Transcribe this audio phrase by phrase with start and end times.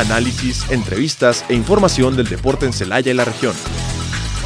[0.00, 3.54] Análisis, entrevistas e información del deporte en Celaya y la región.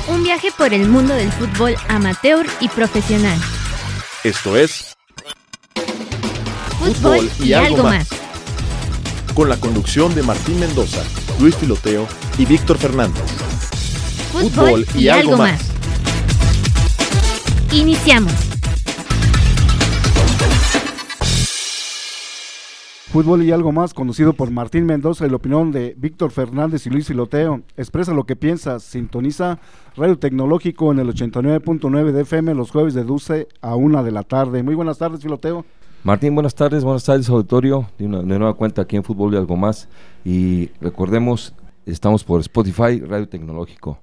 [0.09, 3.39] Un viaje por el mundo del fútbol amateur y profesional.
[4.25, 4.97] Esto es
[6.79, 8.09] Fútbol, y, algo más.
[9.35, 11.03] Con la conducción de Martín Mendoza,
[11.39, 12.09] Luis Filoteo
[12.39, 13.23] y Víctor Fernández.
[14.33, 15.61] Fútbol, y, algo más.
[17.71, 18.52] Iniciamos.
[23.13, 26.91] Fútbol y algo más, conducido por Martín Mendoza y la opinión de Víctor Fernández y
[26.91, 27.61] Luis Siloteo.
[27.77, 29.59] Expresa lo que piensas, sintoniza
[29.97, 34.23] Radio Tecnológico en el 89.9 de FM los jueves de 12 a 1 de la
[34.23, 34.63] tarde.
[34.63, 35.67] Muy buenas tardes, Filoteo.
[36.05, 37.87] Martín, buenas tardes, buenas tardes, auditorio.
[37.99, 39.91] De, una, de nueva cuenta aquí en Fútbol y algo más.
[40.25, 41.55] Y recordemos,
[41.85, 43.99] estamos por Spotify, Radio Tecnológico.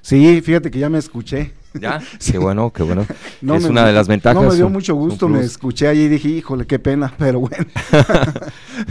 [0.00, 1.52] Sí, fíjate que ya me escuché.
[1.74, 2.00] ¿Ya?
[2.30, 3.04] qué bueno, qué bueno.
[3.42, 4.42] es una de las ventajas.
[4.42, 7.66] No me dio mucho gusto, me escuché allí y dije, híjole, qué pena, pero bueno.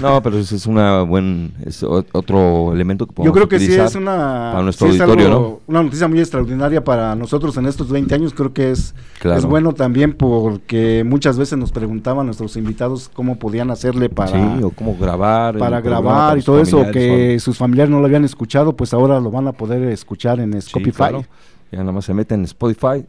[0.02, 3.73] no, pero es, es una buen, es otro elemento que podemos Yo creo que sí
[3.73, 5.59] es una, para nuestro auditorio, ¿no?
[5.67, 8.34] una noticia muy extraordinaria para nosotros en estos 20 años.
[8.34, 13.72] Creo que es, es bueno también porque muchas veces nos preguntaban nuestros invitados cómo podían
[13.72, 14.31] hacerle para...
[14.31, 15.58] Sí, o cómo grabar.
[15.58, 19.31] Para grabar y todo eso, que sus familiares no lo habían escuchado, pues ahora lo
[19.31, 21.25] van a poder escuchar en Spotify.
[21.72, 23.06] Ya nada más se meten en Spotify,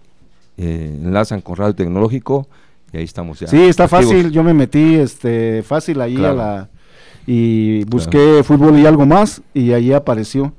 [0.57, 2.49] eh, enlazan con Radio Tecnológico
[2.93, 3.47] y ahí estamos ya.
[3.47, 4.31] Sí, está fácil.
[4.31, 6.69] Yo me metí este fácil ahí a la
[7.27, 10.53] y busqué fútbol y algo más y ahí apareció.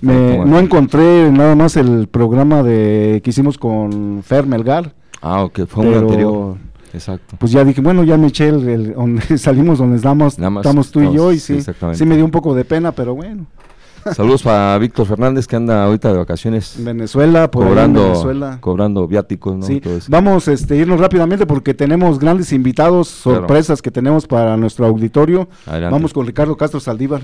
[0.00, 4.94] no encontré nada más el programa de que hicimos con Fer Melgar.
[5.20, 6.56] Ah, ok, fue un anterior.
[6.94, 7.36] Exacto.
[7.38, 11.12] Pues ya dije, bueno, ya me eché el, donde salimos donde estamos, estamos tú y
[11.12, 11.58] yo y sí,
[11.92, 13.46] sí me dio un poco de pena, pero bueno.
[14.12, 16.76] Saludos para Víctor Fernández que anda ahorita de vacaciones.
[16.78, 18.58] En Venezuela, por cobrando, Venezuela.
[18.60, 19.66] cobrando viáticos, ¿no?
[19.66, 19.80] Sí.
[20.08, 25.48] Vamos a este, irnos rápidamente porque tenemos grandes invitados, sorpresas que tenemos para nuestro auditorio.
[25.66, 27.22] Vamos con Ricardo Castro Saldívar.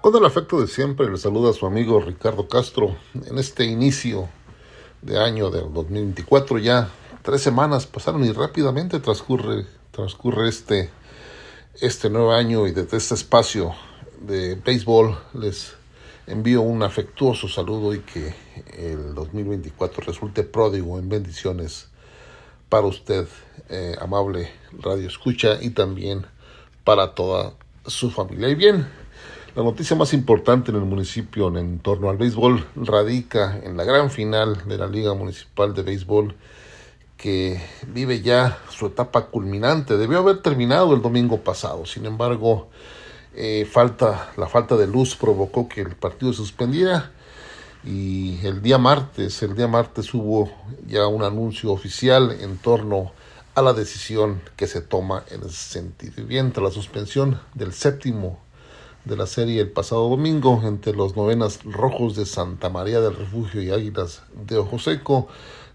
[0.00, 4.28] Con el afecto de siempre, le saluda a su amigo Ricardo Castro en este inicio
[5.02, 6.58] de año del 2024.
[6.58, 6.88] Ya
[7.22, 10.90] tres semanas pasaron y rápidamente transcurre, transcurre este
[11.80, 13.72] este nuevo año y desde este espacio
[14.20, 15.74] de béisbol les
[16.26, 18.34] envío un afectuoso saludo y que
[18.76, 21.88] el 2024 resulte pródigo en bendiciones
[22.68, 23.28] para usted,
[23.68, 26.26] eh, amable radio escucha, y también
[26.84, 27.54] para toda
[27.86, 28.48] su familia.
[28.48, 28.88] Y bien,
[29.54, 34.10] la noticia más importante en el municipio en torno al béisbol radica en la gran
[34.10, 36.34] final de la Liga Municipal de Béisbol
[37.18, 39.98] que vive ya su etapa culminante.
[39.98, 42.68] Debió haber terminado el domingo pasado, sin embargo,
[43.34, 47.12] eh, falta, la falta de luz provocó que el partido se suspendiera
[47.84, 50.50] y el día martes, el día martes hubo
[50.86, 53.12] ya un anuncio oficial en torno
[53.54, 56.14] a la decisión que se toma en ese sentido.
[56.18, 58.38] Y bien, la suspensión del séptimo
[59.04, 63.62] de la serie el pasado domingo entre los novenas rojos de Santa María del Refugio
[63.62, 65.28] y Águilas de Ojo Seco,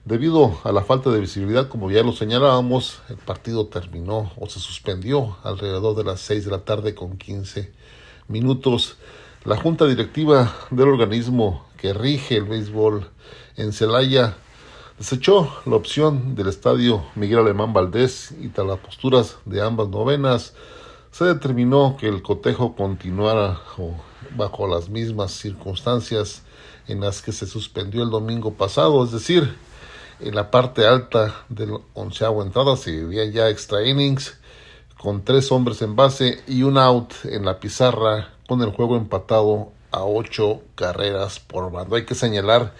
[0.05, 4.59] Debido a la falta de visibilidad, como ya lo señalábamos, el partido terminó o se
[4.59, 7.71] suspendió alrededor de las 6 de la tarde con 15
[8.27, 8.97] minutos.
[9.45, 13.09] La junta directiva del organismo que rige el béisbol
[13.55, 14.35] en Celaya
[14.99, 20.53] desechó la opción del estadio Miguel Alemán Valdés y tras las posturas de ambas novenas
[21.11, 23.61] se determinó que el cotejo continuara
[24.35, 26.43] bajo las mismas circunstancias
[26.89, 29.55] en las que se suspendió el domingo pasado, es decir,
[30.23, 34.37] en la parte alta del onceavo entrada se vivían ya extra innings
[34.97, 39.71] con tres hombres en base y un out en la pizarra con el juego empatado
[39.91, 41.95] a ocho carreras por bando.
[41.95, 42.73] Hay que señalar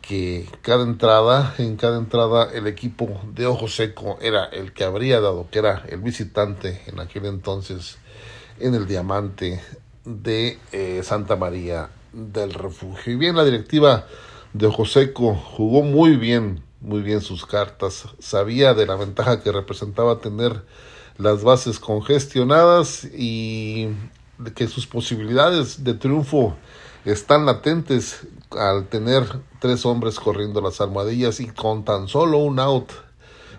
[0.00, 5.20] que cada entrada, en cada entrada el equipo de Ojo Seco era el que habría
[5.20, 7.98] dado, que era el visitante en aquel entonces
[8.58, 9.60] en el diamante
[10.04, 13.12] de eh, Santa María del Refugio.
[13.12, 14.06] Y bien, la directiva
[14.52, 19.52] de Ojo Seco jugó muy bien muy bien sus cartas, sabía de la ventaja que
[19.52, 20.64] representaba tener
[21.18, 23.88] las bases congestionadas y
[24.54, 26.56] que sus posibilidades de triunfo
[27.04, 29.24] están latentes al tener
[29.58, 32.90] tres hombres corriendo las almohadillas y con tan solo un out,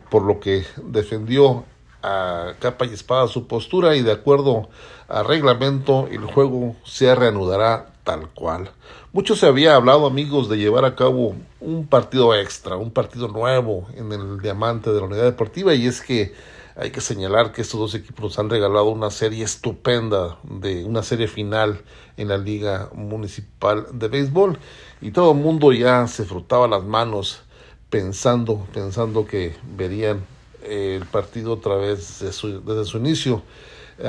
[0.10, 1.66] por lo que defendió
[2.04, 4.70] a capa y espada su postura y de acuerdo
[5.08, 8.72] a reglamento el juego se reanudará tal cual.
[9.14, 13.86] Mucho se había hablado, amigos, de llevar a cabo un partido extra, un partido nuevo
[13.94, 16.34] en el diamante de la unidad deportiva y es que
[16.78, 21.04] hay que señalar que estos dos equipos nos han regalado una serie estupenda de una
[21.04, 21.82] serie final
[22.16, 24.58] en la liga municipal de béisbol
[25.02, 27.42] y todo el mundo ya se frotaba las manos
[27.90, 30.22] pensando pensando que verían
[30.64, 33.44] eh, el partido otra vez desde su, desde su inicio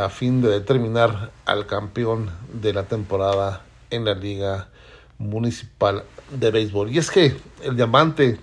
[0.00, 4.68] a fin de determinar al campeón de la temporada en la Liga
[5.22, 6.90] Municipal de Béisbol.
[6.90, 8.38] Y es que el diamante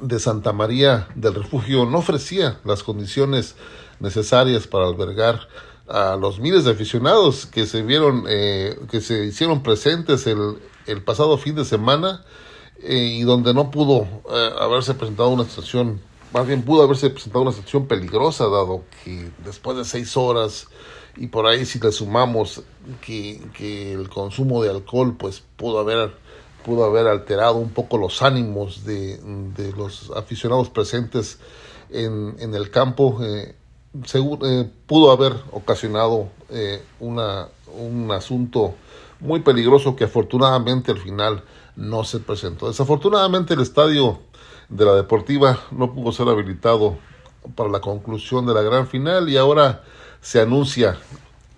[0.00, 3.56] de Santa María del Refugio no ofrecía las condiciones
[4.00, 5.48] necesarias para albergar
[5.88, 11.02] a los miles de aficionados que se vieron, eh, que se hicieron presentes el, el
[11.02, 12.24] pasado fin de semana
[12.82, 16.00] eh, y donde no pudo eh, haberse presentado una situación,
[16.32, 20.68] más bien pudo haberse presentado una situación peligrosa, dado que después de seis horas
[21.16, 22.62] y por ahí si le sumamos
[23.00, 26.12] que, que el consumo de alcohol pues pudo haber
[26.64, 31.38] pudo haber alterado un poco los ánimos de, de los aficionados presentes
[31.90, 33.56] en, en el campo eh,
[34.14, 37.48] eh, pudo haber ocasionado eh, una,
[37.78, 38.74] un asunto
[39.20, 41.44] muy peligroso que afortunadamente al final
[41.76, 42.68] no se presentó.
[42.68, 44.20] Desafortunadamente el estadio
[44.68, 46.96] de la Deportiva no pudo ser habilitado
[47.54, 49.82] para la conclusión de la gran final y ahora
[50.22, 50.96] se anuncia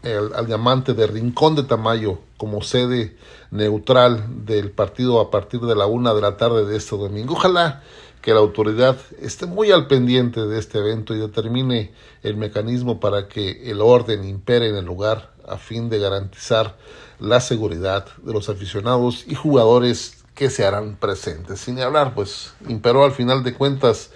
[0.02, 3.16] el, al diamante de Rincón de Tamayo como sede
[3.52, 7.34] neutral del partido a partir de la una de la tarde de este domingo.
[7.34, 7.82] Ojalá
[8.20, 13.28] que la autoridad esté muy al pendiente de este evento y determine el mecanismo para
[13.28, 16.76] que el orden impere en el lugar a fin de garantizar
[17.20, 21.60] la seguridad de los aficionados y jugadores que se harán presentes.
[21.60, 24.10] Sin hablar, pues imperó al final de cuentas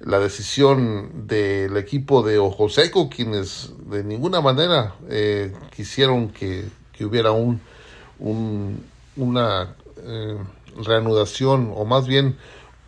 [0.00, 7.04] la decisión del equipo de Ojo Seco, quienes de ninguna manera eh, quisieron que, que,
[7.04, 7.60] hubiera un,
[8.18, 8.84] un
[9.16, 10.38] una eh,
[10.76, 12.36] reanudación o más bien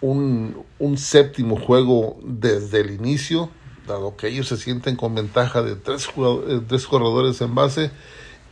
[0.01, 3.51] un, un séptimo juego desde el inicio,
[3.87, 7.91] dado que ellos se sienten con ventaja de tres, eh, tres corredores en base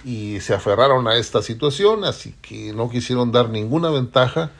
[0.04, 4.50] y se aferraron a esta situación, así que no quisieron dar ninguna ventaja.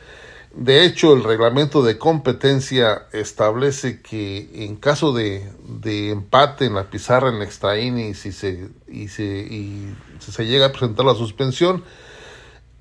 [0.59, 6.89] De hecho, el reglamento de competencia establece que en caso de, de empate en la
[6.89, 11.83] pizarra en extra y se, y se, y se llega a presentar la suspensión,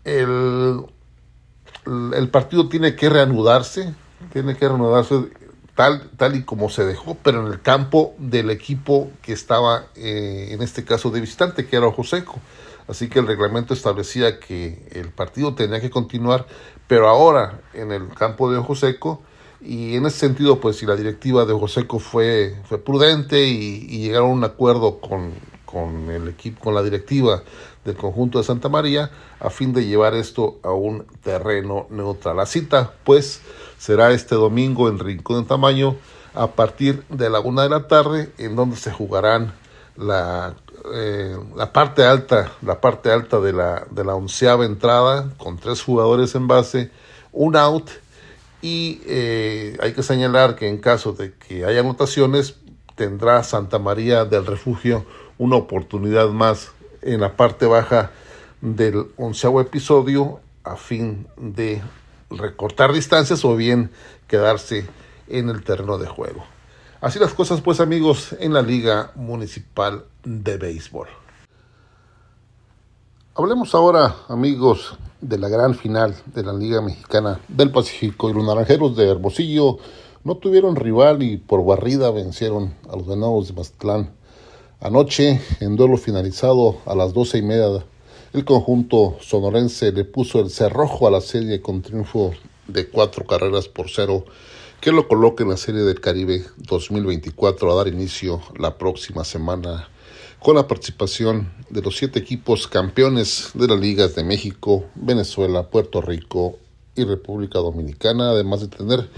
[0.05, 0.87] el,
[2.15, 3.95] el partido tiene que reanudarse,
[4.33, 5.27] tiene que reanudarse
[5.75, 10.49] tal, tal y como se dejó, pero en el campo del equipo que estaba, eh,
[10.53, 12.41] en este caso de visitante, que era Ojo Seco.
[12.89, 16.47] Así que el reglamento establecía que el partido tenía que continuar,
[16.89, 19.23] pero ahora en el campo de Ojo Seco,
[19.61, 23.87] y en ese sentido, pues si la directiva de Ojo Seco fue, fue prudente y,
[23.99, 25.33] llegaron a un acuerdo con,
[25.65, 27.43] con el equipo, con la directiva
[27.85, 29.11] del conjunto de Santa María
[29.41, 32.37] a fin de llevar esto a un terreno neutral.
[32.37, 33.41] La cita, pues,
[33.79, 35.97] será este domingo en Rincón de Tamaño
[36.35, 39.55] a partir de la una de la tarde, en donde se jugarán
[39.97, 40.55] la,
[40.95, 45.83] eh, la parte alta, la parte alta de la, de la onceava entrada, con tres
[45.83, 46.91] jugadores en base,
[47.33, 47.91] un out,
[48.63, 52.57] y eh, hay que señalar que en caso de que haya anotaciones,
[52.95, 55.05] tendrá Santa María del Refugio
[55.39, 58.11] una oportunidad más en la parte baja
[58.61, 61.83] del onceavo episodio a fin de
[62.31, 63.91] recortar distancias o bien
[64.27, 64.87] quedarse
[65.29, 66.45] en el terreno de juego.
[67.01, 71.07] Así las cosas pues amigos en la Liga Municipal de Béisbol.
[73.37, 78.45] Hablemos ahora amigos de la gran final de la Liga Mexicana del Pacífico y los
[78.45, 79.79] Naranjeros de Hermosillo
[80.25, 84.11] no tuvieron rival y por barrida vencieron a los venados de Mazatlán
[84.81, 87.85] Anoche, en duelo finalizado a las doce y media,
[88.35, 92.33] el conjunto sonorense le puso el cerrojo a la serie con triunfo
[92.67, 94.27] de cuatro carreras por cero,
[94.81, 99.89] que lo coloca en la Serie del Caribe 2024 a dar inicio la próxima semana
[100.47, 106.01] con la participación de los siete equipos campeones de las ligas de México, Venezuela, Puerto
[106.01, 106.57] Rico
[106.95, 109.11] y República Dominicana, además de tener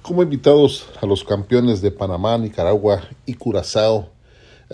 [0.00, 4.08] como invitados a los campeones de Panamá, Nicaragua y Curazao,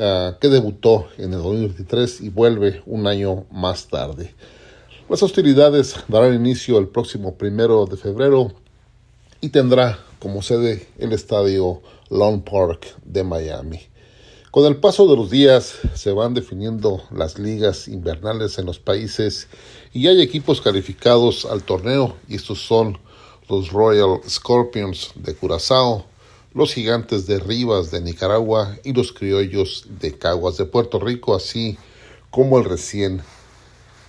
[0.00, 4.32] Ah, que debutó en el 2023 y vuelve un año más tarde.
[5.08, 8.52] Las hostilidades darán inicio el próximo primero de febrero
[9.40, 13.87] y tendrá como sede el estadio Lawn Park de Miami.
[14.50, 19.46] Con el paso de los días se van definiendo las ligas invernales en los países
[19.92, 22.98] y hay equipos calificados al torneo y estos son
[23.50, 26.06] los Royal Scorpions de Curazao,
[26.54, 31.76] los gigantes de Rivas de Nicaragua y los criollos de Caguas de Puerto Rico, así
[32.30, 33.20] como el recién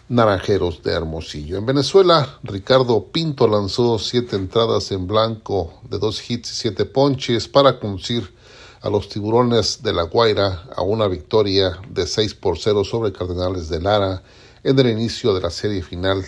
[0.07, 1.57] Naranjeros de Hermosillo.
[1.57, 7.49] En Venezuela, Ricardo Pinto lanzó siete entradas en blanco de dos hits y siete ponches
[7.49, 8.38] para conducir
[8.81, 13.67] a los tiburones de La Guaira a una victoria de 6 por 0 sobre Cardenales
[13.67, 14.23] de Lara
[14.63, 16.23] en el inicio de la serie final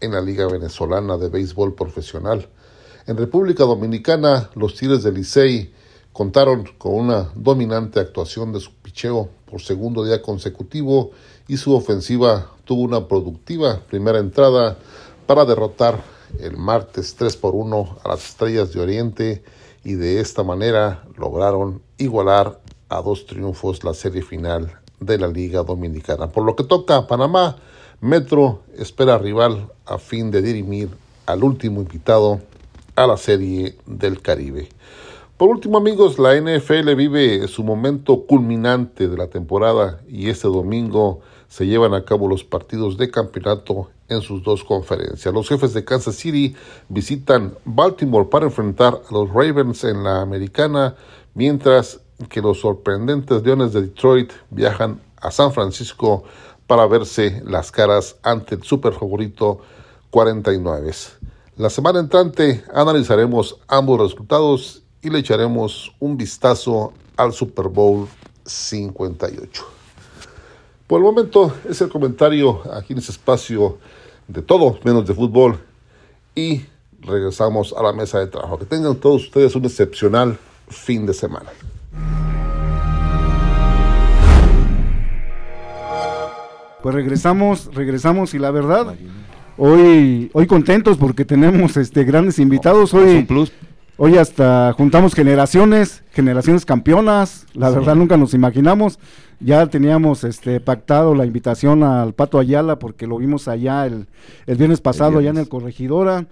[0.00, 2.46] en la Liga Venezolana de Béisbol Profesional.
[3.06, 5.72] En República Dominicana, los Tigres de Licey
[6.12, 11.10] contaron con una dominante actuación de su picheo por segundo día consecutivo
[11.48, 14.76] y su ofensiva tuvo una productiva primera entrada
[15.26, 16.02] para derrotar
[16.38, 19.44] el martes 3 por 1 a las Estrellas de Oriente
[19.84, 25.62] y de esta manera lograron igualar a dos triunfos la serie final de la Liga
[25.62, 26.28] Dominicana.
[26.28, 27.56] Por lo que toca a Panamá,
[28.00, 30.90] Metro espera rival a fin de dirimir
[31.26, 32.40] al último invitado
[32.96, 34.68] a la Serie del Caribe.
[35.36, 41.20] Por último, amigos, la NFL vive su momento culminante de la temporada y este domingo
[41.48, 45.32] se llevan a cabo los partidos de campeonato en sus dos conferencias.
[45.32, 46.54] Los jefes de Kansas City
[46.88, 50.96] visitan Baltimore para enfrentar a los Ravens en la americana,
[51.34, 56.24] mientras que los sorprendentes Leones de Detroit viajan a San Francisco
[56.66, 59.60] para verse las caras ante el super favorito
[60.10, 60.92] 49.
[61.56, 68.08] La semana entrante analizaremos ambos resultados y le echaremos un vistazo al Super Bowl
[68.44, 69.73] 58.
[70.86, 73.78] Por el momento es el comentario aquí en este espacio
[74.28, 75.58] de todo menos de fútbol
[76.34, 76.60] y
[77.00, 78.58] regresamos a la mesa de trabajo.
[78.58, 80.38] Que tengan todos ustedes un excepcional
[80.68, 81.50] fin de semana.
[86.82, 88.94] Pues regresamos, regresamos y la verdad,
[89.56, 92.92] hoy, hoy contentos porque tenemos este grandes invitados.
[92.92, 93.26] Hoy,
[93.96, 98.98] Hoy hasta juntamos generaciones, generaciones campeonas, la verdad nunca nos imaginamos.
[99.38, 104.08] Ya teníamos este pactado la invitación al Pato Ayala porque lo vimos allá el,
[104.46, 106.26] el viernes pasado, allá en el Corregidora.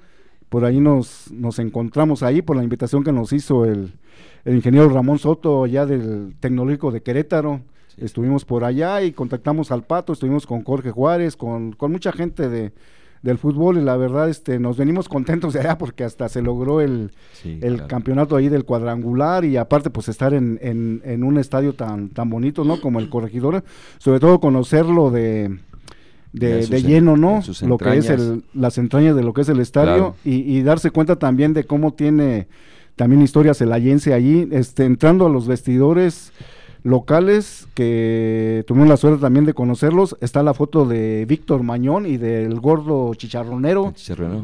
[0.49, 3.93] Por ahí nos, nos encontramos ahí por la invitación que nos hizo el,
[4.45, 7.61] el ingeniero Ramón Soto, allá del Tecnológico de Querétaro.
[7.97, 12.49] Estuvimos por allá y contactamos al Pato, estuvimos con Jorge Juárez, con, con mucha gente
[12.49, 12.73] de,
[13.23, 16.81] del fútbol y la verdad este nos venimos contentos de allá porque hasta se logró
[16.81, 17.13] el,
[17.45, 22.29] el campeonato ahí del cuadrangular y aparte pues estar en, en, un estadio tan, tan
[22.29, 22.81] bonito, ¿no?
[22.81, 23.63] Como el Corregidor,
[23.99, 25.59] sobre todo conocerlo de...
[26.33, 27.43] De, lleno, ¿no?
[27.67, 30.91] Lo que es el, las entrañas de lo que es el estadio y, y, darse
[30.91, 32.49] cuenta también de cómo tiene
[32.97, 36.33] también historia celayense allí, este, entrando a los vestidores,
[36.83, 40.17] locales que tuvimos la suerte también de conocerlos.
[40.21, 43.95] Está la foto de Víctor Mañón y del gordo chicharronero.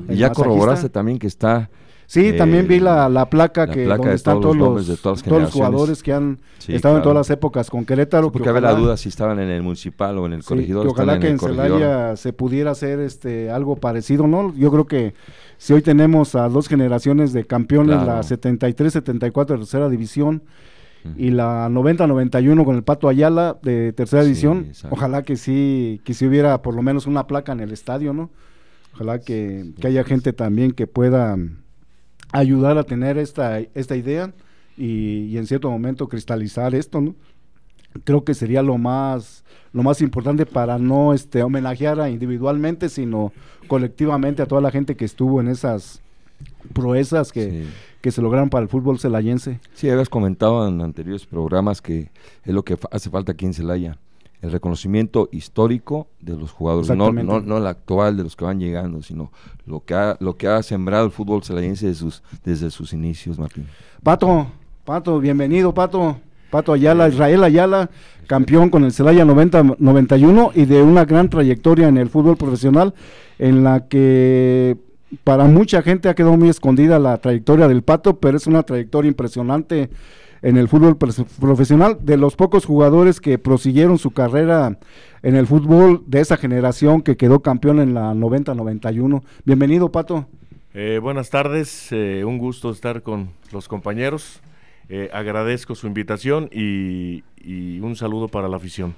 [0.08, 1.70] Y ya corroboraste también que está.
[2.06, 6.14] Sí, también vi la, la placa que donde están todos los, todos los jugadores que
[6.14, 8.32] han estado en todas las épocas con Querétaro.
[8.32, 10.86] porque había la duda si estaban en el municipal o en el corregidor.
[10.86, 14.54] ojalá que en, Celaya se pudiera hacer este algo parecido, ¿no?
[14.54, 15.12] Yo creo que
[15.58, 20.44] si hoy tenemos a dos generaciones de campeones, la 73-74 de tercera división,
[21.16, 24.72] y la 90-91 con el Pato Ayala de tercera edición.
[24.90, 28.30] Ojalá que sí, que si hubiera por lo menos una placa en el estadio, ¿no?
[28.94, 31.36] Ojalá que, haya gente también que pueda
[32.32, 34.32] ayudar a tener esta, esta idea
[34.76, 37.14] y, en cierto momento cristalizar esto, ¿no?
[38.04, 43.32] Creo que sería lo más lo más importante para no este homenajear individualmente, sino
[43.66, 46.00] colectivamente a toda la gente que estuvo en esas
[46.72, 47.66] proezas que,
[48.00, 49.60] que se lograron para el fútbol celayense.
[49.74, 52.10] Sí, habías comentado en anteriores programas que
[52.44, 53.98] es lo que hace falta aquí en Celaya,
[54.40, 59.02] el reconocimiento histórico de los jugadores, no, no, el actual de los que van llegando,
[59.02, 59.32] sino
[59.66, 63.38] lo que ha, lo que ha sembrado el fútbol celayense desde sus, desde sus inicios,
[63.38, 63.66] Martín.
[64.02, 64.46] Pato,
[64.84, 66.18] Pato, bienvenido, Pato.
[66.50, 67.90] Pato Ayala, Israel Ayala,
[68.26, 72.94] campeón con el Celaya 90-91 y de una gran trayectoria en el fútbol profesional
[73.38, 74.78] en la que
[75.24, 79.08] para mucha gente ha quedado muy escondida la trayectoria del Pato, pero es una trayectoria
[79.08, 79.90] impresionante
[80.42, 81.98] en el fútbol profesional.
[82.00, 84.78] De los pocos jugadores que prosiguieron su carrera
[85.22, 89.22] en el fútbol de esa generación que quedó campeón en la 90-91.
[89.44, 90.26] Bienvenido, Pato.
[90.74, 94.40] Eh, buenas tardes, eh, un gusto estar con los compañeros.
[94.88, 97.22] Eh, agradezco su invitación y
[97.80, 98.94] un saludo para la afición.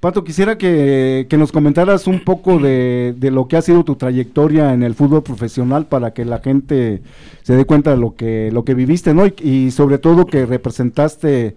[0.00, 4.82] Pato, quisiera que, nos comentaras un poco de, lo que ha sido tu trayectoria en
[4.82, 7.02] el fútbol profesional para que la gente
[7.42, 9.26] se dé cuenta de lo que, lo que viviste, ¿no?
[9.26, 11.56] Y, sobre todo que representaste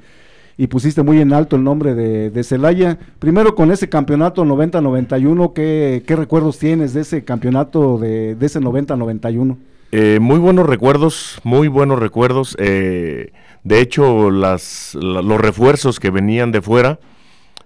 [0.58, 2.98] y pusiste muy en alto el nombre de, Celaya.
[3.20, 8.60] Primero con ese campeonato 90-91, ¿qué, ¿qué, recuerdos tienes de ese campeonato de, de ese
[8.60, 9.58] 90-91?
[9.92, 12.56] Eh, muy buenos recuerdos, muy buenos recuerdos.
[12.60, 13.32] Eh,
[13.64, 17.00] de hecho, las, los refuerzos que venían de fuera,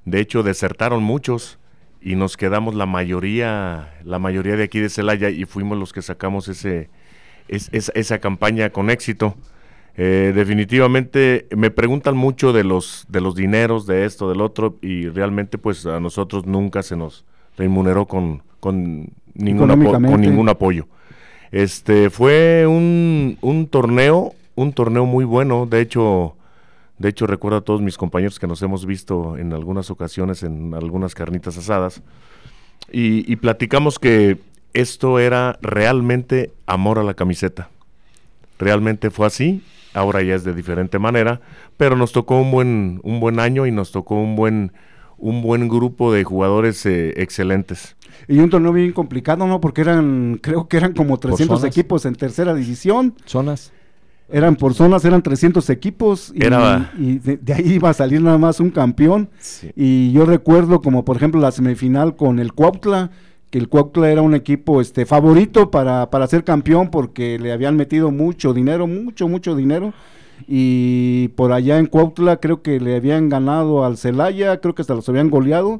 [0.05, 1.59] de hecho, desertaron muchos
[2.01, 6.01] y nos quedamos la mayoría, la mayoría de aquí de Celaya y fuimos los que
[6.01, 6.89] sacamos ese,
[7.47, 9.35] esa campaña con éxito.
[9.95, 15.07] Eh, definitivamente me preguntan mucho de los, de los dineros, de esto, del otro, y
[15.07, 17.25] realmente pues a nosotros nunca se nos
[17.57, 20.87] remuneró con, con, ningún, con ningún apoyo.
[21.51, 25.65] Este fue un, un torneo un torneo muy bueno.
[25.65, 26.35] De hecho,
[26.97, 30.73] de hecho recuerdo a todos mis compañeros que nos hemos visto en algunas ocasiones en
[30.73, 32.01] algunas carnitas asadas
[32.91, 34.37] y, platicamos que
[34.73, 37.69] esto era realmente amor a la camiseta.
[38.59, 39.63] Realmente fue así.
[39.93, 41.41] Ahora ya es de diferente manera,
[41.77, 44.71] pero nos tocó un buen un buen año y nos tocó un buen
[45.17, 47.95] un buen grupo de jugadores eh, excelentes.
[48.27, 49.61] Y un torneo bien complicado, ¿no?
[49.61, 53.15] Porque eran, creo que eran como 300 equipos en tercera división.
[53.25, 53.71] Zonas.
[54.33, 56.43] Eran por zonas, eran 300 equipos y,
[56.97, 59.29] y de, ahí iba a salir nada más un campeón.
[59.75, 63.11] Y yo recuerdo como por ejemplo la semifinal con el Cuautla,
[63.51, 67.75] que el Cuautla era un equipo este favorito para, para ser campeón porque le habían
[67.75, 69.93] metido mucho dinero, mucho, mucho dinero.
[70.47, 74.95] Y por allá en Cuautla creo que le habían ganado al Celaya, creo que hasta
[74.95, 75.79] los habían goleado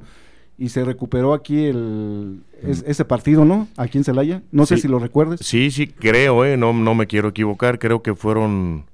[0.58, 3.68] y se recuperó aquí el ese partido, ¿no?
[3.76, 4.42] Aquí en Celaya.
[4.52, 5.42] No sé si lo recuerdes.
[5.44, 8.86] Sí, sí, creo, eh, no, no me quiero equivocar, creo que fueron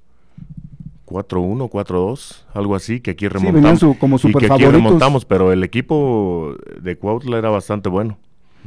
[1.06, 3.80] 4-1, 4-2, algo así, que aquí remontamos.
[3.80, 8.18] Sí, como y que aquí remontamos, pero el equipo de Cuautla era bastante bueno.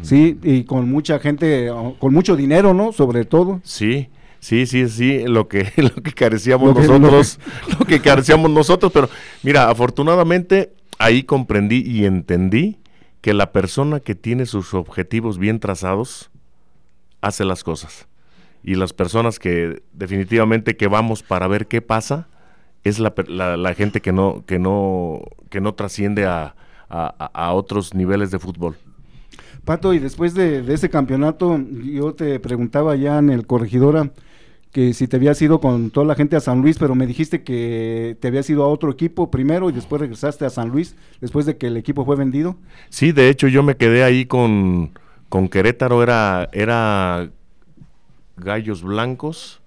[0.01, 1.69] Sí, y con mucha gente,
[1.99, 2.91] con mucho dinero, ¿no?
[2.91, 3.61] Sobre todo.
[3.63, 4.09] Sí,
[4.43, 7.39] Sí, sí, sí, lo que, lo que carecíamos nosotros,
[7.79, 8.01] lo que...
[8.01, 9.09] carecíamos nosotros, pero
[9.41, 12.77] mira, afortunadamente ahí comprendí y entendí
[13.23, 16.29] que la persona que tiene sus objetivos bien trazados
[17.21, 18.05] hace las cosas.
[18.65, 22.27] Y las personas que definitivamente que vamos para ver qué pasa,
[22.83, 26.53] es la, la, gente que no, que no, que no trasciende a,
[26.89, 28.75] a, otros niveles de fútbol.
[29.63, 34.11] Pato, y después de, de, ese campeonato, yo te preguntaba ya en el corregidora,
[34.73, 37.43] que si te habías ido con toda la gente a San Luis, pero me dijiste
[37.43, 41.45] que te habías ido a otro equipo primero y después regresaste a San Luis después
[41.45, 42.57] de que el equipo fue vendido.
[42.89, 44.97] Sí, de hecho yo me quedé ahí con,
[45.29, 47.29] con Querétaro, era, era
[48.35, 49.61] Gallos Blancos,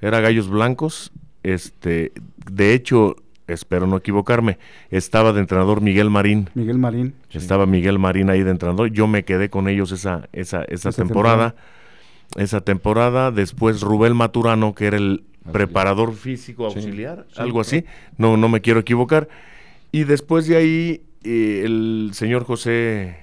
[0.00, 1.12] era Gallos Blancos,
[1.44, 2.10] este,
[2.50, 3.14] de hecho,
[3.46, 4.58] espero no equivocarme,
[4.90, 6.50] estaba de entrenador Miguel Marín.
[6.54, 7.14] Miguel Marín.
[7.30, 11.54] Estaba Miguel Marín ahí de entrenador, yo me quedé con ellos esa, esa, esa, temporada
[12.36, 13.30] esa temporada.
[13.30, 17.84] Después Rubén Maturano, que era el preparador físico auxiliar, algo así,
[18.16, 19.28] no, no me quiero equivocar.
[19.90, 23.16] Y después de ahí, eh, el señor José,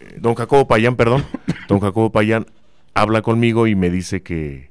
[0.00, 1.24] eh, don Jacobo Payán, perdón,
[1.68, 2.46] don Jacobo Payán
[2.94, 4.70] habla conmigo y me dice que,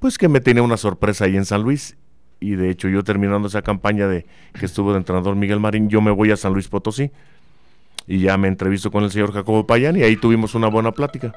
[0.00, 1.96] pues que me tenía una sorpresa ahí en San Luis.
[2.40, 4.26] Y de hecho yo terminando esa campaña de
[4.58, 7.12] que estuvo de entrenador Miguel Marín, yo me voy a San Luis Potosí.
[8.08, 11.32] Y ya me entrevisto con el señor Jacobo Payán y ahí tuvimos una buena plática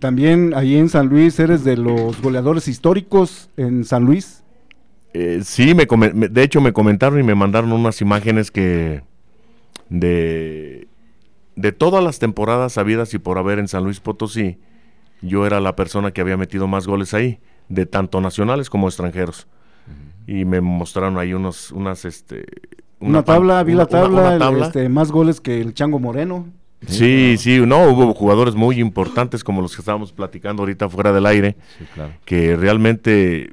[0.00, 4.42] también ahí en San Luis eres de los goleadores históricos en San Luis.
[5.14, 5.86] Eh, sí, me,
[6.28, 9.02] de hecho me comentaron y me mandaron unas imágenes que
[9.88, 10.88] de,
[11.56, 14.58] de todas las temporadas habidas y por haber en San Luis Potosí,
[15.22, 19.46] yo era la persona que había metido más goles ahí, de tanto nacionales como extranjeros.
[20.26, 22.44] Y me mostraron ahí unos, unas, este...
[23.00, 26.46] Una, tabla, vi la tabla, Este, más goles que el Chango Moreno.
[26.86, 31.26] Sí, sí, no, hubo jugadores muy importantes como los que estábamos platicando ahorita fuera del
[31.26, 31.56] aire,
[32.24, 33.52] que realmente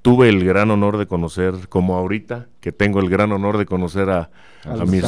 [0.00, 4.08] tuve el gran honor de conocer, como ahorita, que tengo el gran honor de conocer
[4.10, 4.30] a,
[4.86, 5.04] mis,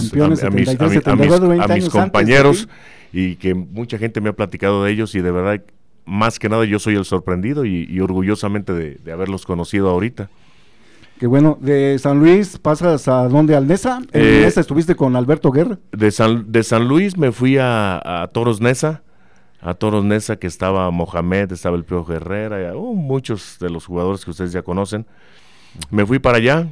[1.91, 2.69] compañeros
[3.13, 5.63] y que mucha gente me ha platicado de ellos y de verdad,
[6.05, 10.29] más que nada yo soy el sorprendido y, orgullosamente de haberlos conocido ahorita.
[11.19, 13.99] Que bueno, de San Luis pasas a dónde, al Nesa.
[14.13, 15.79] ¿En eh, Nesa estuviste con Alberto Guerra?
[15.93, 19.03] De San, de San Luis me fui a, Toros Nesa,
[19.61, 24.25] a Toros Nesa que estaba Mohamed, estaba el Pio Herrera, uh, muchos de los jugadores
[24.25, 25.07] que ustedes ya conocen.
[25.91, 26.69] Me fui para allá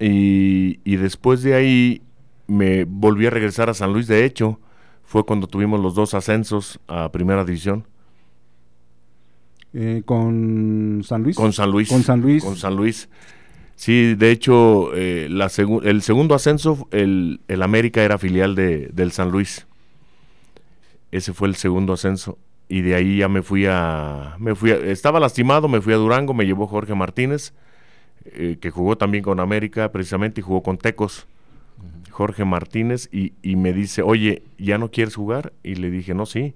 [0.00, 2.02] y, y después de ahí
[2.46, 4.06] me volví a regresar a San Luis.
[4.06, 4.58] De hecho,
[5.04, 7.86] fue cuando tuvimos los dos ascensos a Primera División.
[9.72, 11.36] Eh, con San Luis.
[11.36, 11.88] Con San Luis.
[11.88, 12.42] Con San Luis.
[12.42, 13.08] Con San Luis.
[13.76, 15.50] Sí, de hecho, eh, la
[15.84, 19.66] el segundo ascenso, el, el, América era filial de, del San Luis.
[21.12, 22.38] Ese fue el segundo ascenso.
[22.68, 26.34] Y de ahí ya me fui a, me fui Estaba lastimado, me fui a Durango,
[26.34, 27.52] me llevó Jorge Martínez,
[28.24, 31.26] eh, que jugó también con América precisamente y jugó con Tecos.
[32.10, 35.52] Jorge Martínez y, y, me dice, oye, ¿ya no quieres jugar?
[35.62, 36.54] Y le dije, no, sí.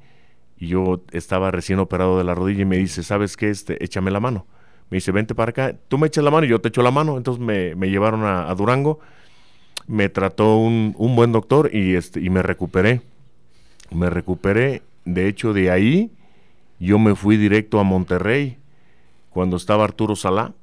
[0.57, 3.51] Y yo estaba recién operado de la rodilla y me dice, ¿sabes qué?
[3.51, 4.47] Este, échame la mano
[4.91, 6.91] me dice, vente para acá, tú me echas la mano y yo te echo la
[6.91, 7.17] mano.
[7.17, 8.99] Entonces me, llevaron a, Durango,
[9.87, 13.01] me trató un, buen doctor y, este, y me recuperé.
[13.93, 16.13] Me recuperé, de hecho de ahí
[16.81, 18.59] yo me fui directo a Monterrey
[19.31, 20.55] cuando estaba Arturo Salá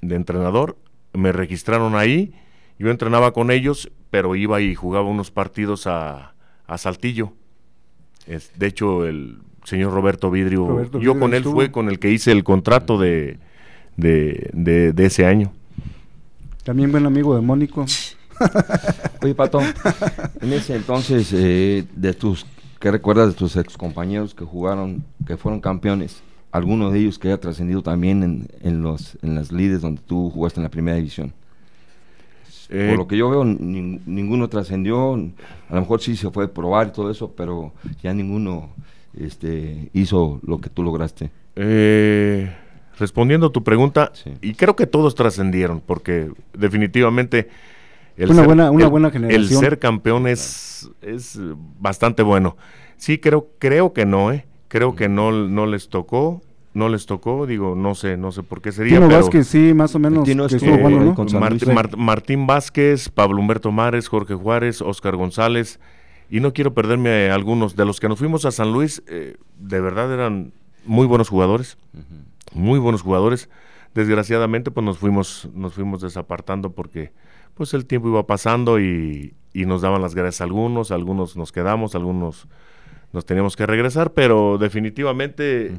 [0.00, 0.76] de entrenador.
[1.12, 2.34] Me registraron ahí,
[2.78, 6.34] yo entrenaba con ellos, pero iba y jugaba unos partidos a,
[6.76, 7.34] Saltillo.
[8.26, 10.90] Es, de hecho, el, señor Roberto Vidrio.
[11.00, 13.38] Yo con él fue con el que hice el contrato de,
[13.96, 15.52] de, ese año.
[16.62, 17.84] También buen amigo de Mónico.
[19.22, 19.60] Oye, Pato,
[20.40, 22.46] en ese entonces, eh, de tus,
[22.80, 26.22] ¿qué recuerdas de tus ex compañeros que jugaron, que fueron campeones?
[26.50, 30.30] Algunos de ellos que haya trascendido también en, en, los, en las lides donde tú
[30.30, 31.32] jugaste en la primera división.
[32.68, 35.14] Por eh, lo que yo veo, ninguno trascendió.
[35.14, 37.72] A lo mejor sí se fue a probar y todo eso, pero
[38.02, 38.70] ya ninguno
[39.18, 41.30] este, hizo lo que tú lograste.
[41.56, 42.52] Eh,
[42.98, 47.48] respondiendo a tu pregunta, y creo que todos trascendieron, porque definitivamente
[48.16, 49.42] el, una ser, buena, una buena generación.
[49.42, 51.38] el ser campeón es, es
[51.80, 52.56] bastante bueno.
[52.96, 54.46] Sí, creo, creo que no, ¿eh?
[54.68, 56.42] Creo que no, no les tocó
[56.74, 58.96] no les tocó, digo, no sé, no sé por qué sería.
[58.96, 60.28] Tino Vázquez, sí, más o menos.
[61.96, 65.78] Martín, Vázquez, Pablo Humberto Mares, Jorge Juárez, Oscar González,
[66.30, 69.80] y no quiero perderme algunos de los que nos fuimos a San Luis, eh, de
[69.80, 70.52] verdad eran
[70.84, 71.76] muy buenos jugadores,
[72.52, 73.48] muy buenos jugadores.
[73.94, 77.12] Desgraciadamente, pues nos fuimos, nos fuimos desapartando porque
[77.54, 81.52] pues el tiempo iba pasando y, y nos daban las gracias a algunos, algunos nos
[81.52, 82.48] quedamos, algunos
[83.12, 85.72] nos teníamos que regresar, pero definitivamente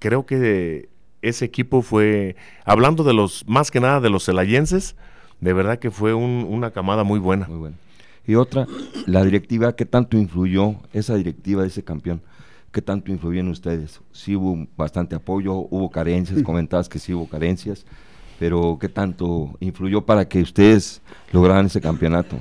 [0.00, 0.88] creo que
[1.22, 2.34] ese equipo fue,
[2.64, 4.96] hablando de los, más que nada de los celayenses,
[5.40, 7.46] de verdad que fue una camada muy buena.
[7.46, 7.76] Muy buena.
[8.26, 8.66] Y otra,
[9.06, 12.22] la directiva, ¿qué tanto influyó esa directiva de ese campeón?
[12.70, 14.00] ¿Qué tanto influyó en ustedes?
[14.12, 17.84] Sí hubo bastante apoyo, hubo carencias, comentabas que sí hubo carencias,
[18.38, 22.40] pero ¿qué tanto influyó para que ustedes lograran ese campeonato?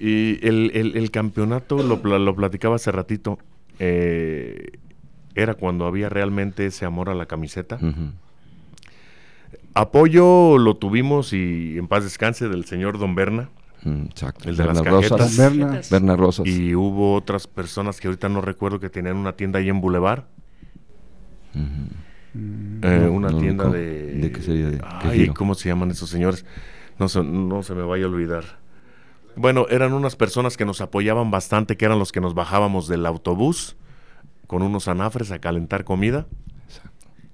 [0.00, 3.38] Y el, campeonato, lo, lo, platicaba hace ratito,
[3.80, 4.78] eh,
[5.34, 7.78] era cuando había realmente ese amor a la camiseta.
[9.74, 13.48] Apoyo lo tuvimos y en paz descanse del señor Don Berna.
[13.84, 14.48] Mm, exacto.
[14.48, 15.36] El de las Rosas.
[15.90, 16.16] Berna.
[16.16, 16.46] Rosas.
[16.46, 20.24] Y hubo otras personas que ahorita no recuerdo que tenían una tienda ahí en Boulevard.
[21.54, 24.12] Eh, una tienda de...
[24.14, 24.78] ¿De qué sería?
[24.82, 26.44] ay, ¿cómo se llaman esos señores?
[26.98, 28.44] No se, no se me vaya a olvidar.
[29.36, 33.06] Bueno, eran unas personas que nos apoyaban bastante, que eran los que nos bajábamos del
[33.06, 33.76] autobús
[34.48, 36.26] con unos anafres a calentar comida.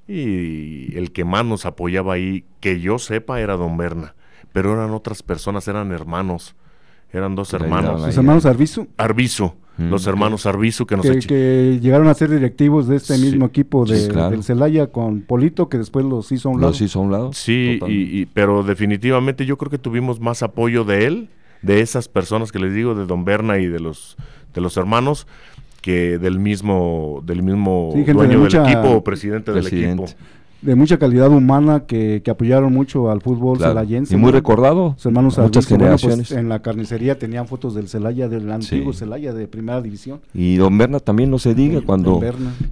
[0.07, 4.15] Y el que más nos apoyaba ahí, que yo sepa, era don Berna.
[4.55, 6.55] Pero eran otras personas, eran hermanos.
[7.13, 8.03] Eran dos hermanos.
[8.03, 8.87] ¿Los hermanos Arbizu?
[8.97, 9.53] Arbizu.
[9.77, 13.47] Mm, los hermanos Arbizu que nos que, que, llegaron a ser directivos de este mismo
[13.47, 16.71] equipo de, del Celaya con Polito, que después los hizo a un lado.
[16.71, 17.33] Los hizo a un lado.
[17.33, 21.31] Sí, y, pero definitivamente yo creo que tuvimos más apoyo de él,
[21.63, 24.17] de esas personas que les digo, de Don Berna y de los,
[24.55, 25.27] de los hermanos,
[25.83, 30.07] que del mismo del mismo dueño del equipo o presidente, del equipo.
[30.65, 34.15] De mucha calidad humana que, apoyaron mucho al fútbol celayense.
[34.15, 34.97] Y muy recordado.
[35.05, 36.33] hermanos muchas pues, generaciones.
[36.33, 40.21] en la carnicería tenían fotos del Celaya, del antiguo Celaya de primera división.
[40.33, 42.21] Y Don Berna también no se diga cuando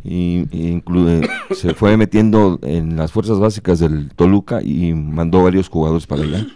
[0.04, 6.06] y, incluye, se fue metiendo en las fuerzas básicas del Toluca y mandó varios jugadores
[6.06, 6.46] para allá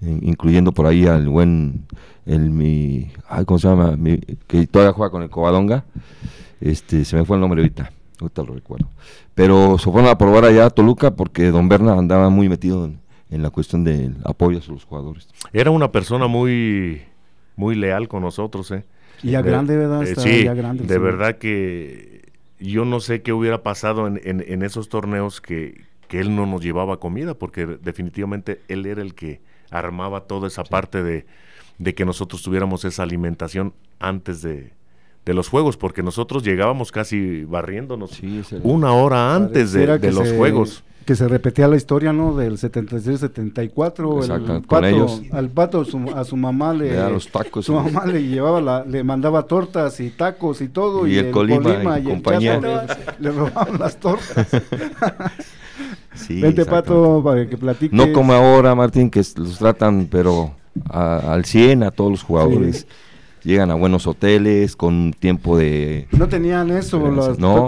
[0.00, 1.86] incluyendo por ahí al buen,
[2.26, 3.10] el mi,
[3.46, 3.98] ¿cómo se llama?
[4.46, 5.84] que todavía juega con el Covadonga,
[6.60, 7.92] este, se me fue el nombre ahorita,
[8.24, 8.88] ahorita lo recuerdo.
[9.34, 13.00] Pero se fueron a probar allá a Toluca porque Don Berna andaba muy metido en,
[13.42, 15.28] la cuestión del apoyo a los jugadores.
[15.52, 17.02] Era una persona muy,
[17.56, 18.84] muy leal con nosotros, ¿eh?
[19.22, 20.02] Y ya grande, ¿verdad?
[20.02, 25.40] Eh, sí, de verdad que yo no sé qué hubiera pasado en, en, esos torneos
[25.40, 30.48] que, que él no nos llevaba comida, porque definitivamente él era el que armaba toda
[30.48, 31.24] esa parte de,
[31.94, 34.72] que nosotros tuviéramos esa alimentación antes de,
[35.26, 38.20] los juegos, porque nosotros llegábamos casi barriéndonos
[38.62, 40.84] una hora antes de, los juegos.
[41.04, 42.36] Que se repetía la historia, ¿no?
[42.36, 44.22] Del 73-74.
[44.22, 48.84] El pato, Al pato a su mamá le, los tacos, su mamá le llevaba la,
[48.84, 51.06] le mandaba tortas y tacos y todo.
[51.06, 52.60] Y, el, Colima, y, compañía.
[53.18, 54.46] le robaban las tortas.
[56.28, 57.92] Vente, Pato, para que platiques.
[57.92, 60.54] No como ahora, Martín, que los tratan, pero
[60.88, 62.86] al 100 a todos los jugadores
[63.42, 66.08] llegan a buenos hoteles con tiempo de...
[66.12, 67.00] No tenían eso,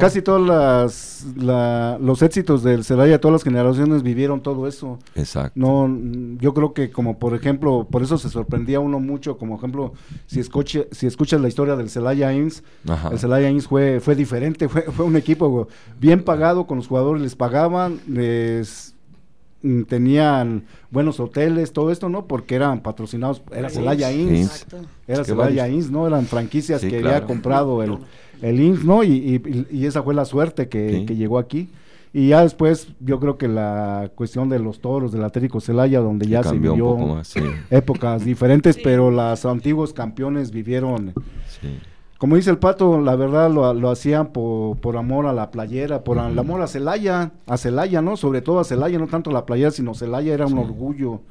[0.01, 4.99] casi todos las, los éxitos del Celaya, todas las generaciones vivieron todo eso.
[5.15, 5.53] Exacto.
[5.55, 5.89] No,
[6.39, 9.93] yo creo que como por ejemplo, por eso se sorprendía uno mucho, como ejemplo,
[10.27, 12.63] si, escuche, si escuchas la historia del Celaya Inns,
[13.11, 15.69] el Celaya Inns fue, fue diferente, fue, fue un equipo
[16.01, 18.95] bien pagado, con los jugadores les pagaban, les
[19.87, 22.27] tenían buenos hoteles, todo esto, ¿no?
[22.27, 24.67] Porque eran patrocinados, era Celaya Inns,
[25.07, 26.07] era Celaya Inns, ¿no?
[26.07, 27.99] Eran franquicias que había comprado el,
[28.43, 29.05] el Inns, ¿no?
[29.05, 31.69] Y, y, esa fue la suerte que, llegó aquí.
[32.15, 36.27] Y ya después, yo creo que la cuestión de los toros del Atlético Celaya, donde
[36.27, 37.23] ya se vivió
[37.71, 41.15] épocas diferentes, pero los antiguos campeones vivieron
[42.23, 46.05] como dice el pato, la verdad lo, lo hacían por, por, amor a la playera,
[46.05, 48.17] por el amor a Celaya, a Celaya, ¿no?
[48.17, 51.23] Sobre todo a Celaya, no tanto la playera, sino Celaya era un orgullo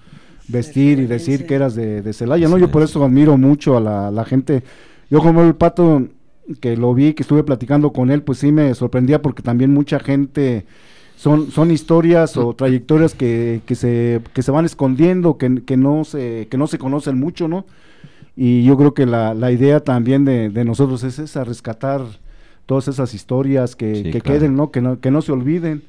[0.50, 2.58] vestir y decir que eras de, de Celaya, ¿no?
[2.58, 4.64] Yo por eso admiro mucho a la, la, gente.
[5.10, 6.10] Yo como el pato
[6.60, 9.98] que lo vi, que estuve platicando con él, pues sí me sorprendía porque también mucha
[9.98, 10.66] gente
[11.16, 16.04] son, son historias o trayectorias que, que, se, que se van escondiendo, que, que, no
[16.04, 17.66] se, que no se conocen mucho, ¿no?
[18.36, 22.02] Y yo creo que la, la idea también de, de, nosotros es esa, rescatar
[22.66, 24.72] todas esas historias que, que queden, ¿no?
[24.72, 25.00] Que, ¿no?
[25.00, 25.84] que no se olviden.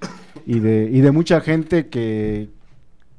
[0.47, 2.49] Y de, y de mucha gente que,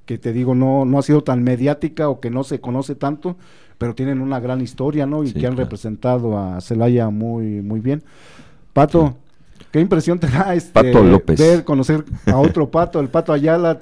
[0.05, 3.38] que te digo, no, no ha sido tan mediática o que no se conoce tanto,
[3.77, 5.23] pero tienen una gran historia, ¿no?
[5.23, 8.03] Y que han representado a Celaya muy, muy bien.
[8.73, 9.15] Pato,
[9.71, 10.93] ¿qué impresión te da este,
[11.38, 13.81] ver, conocer a otro Pato, el Pato Ayala?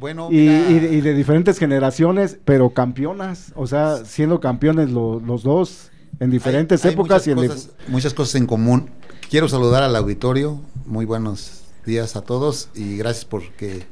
[0.00, 6.30] Bueno, y, y, de, diferentes generaciones, pero campeonas, o sea, siendo campeones los dos en
[6.30, 8.90] diferentes épocas muchas y cosas, muchas cosas en común.
[9.30, 13.86] Quiero saludar al auditorio, muy buenos días a todos y gracias por que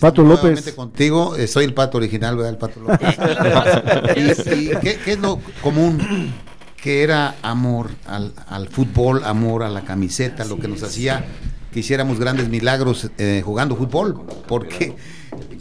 [0.00, 0.72] Pato López.
[0.72, 2.52] contigo, eh, soy el pato original, ¿verdad?
[2.52, 3.16] El pato López.
[4.56, 6.32] y, ¿qué, es lo común?
[6.76, 11.24] Que era amor al, al, fútbol, amor a la camiseta, lo que nos hacía
[11.72, 14.22] que hiciéramos grandes milagros eh, jugando fútbol.
[14.46, 14.94] Porque,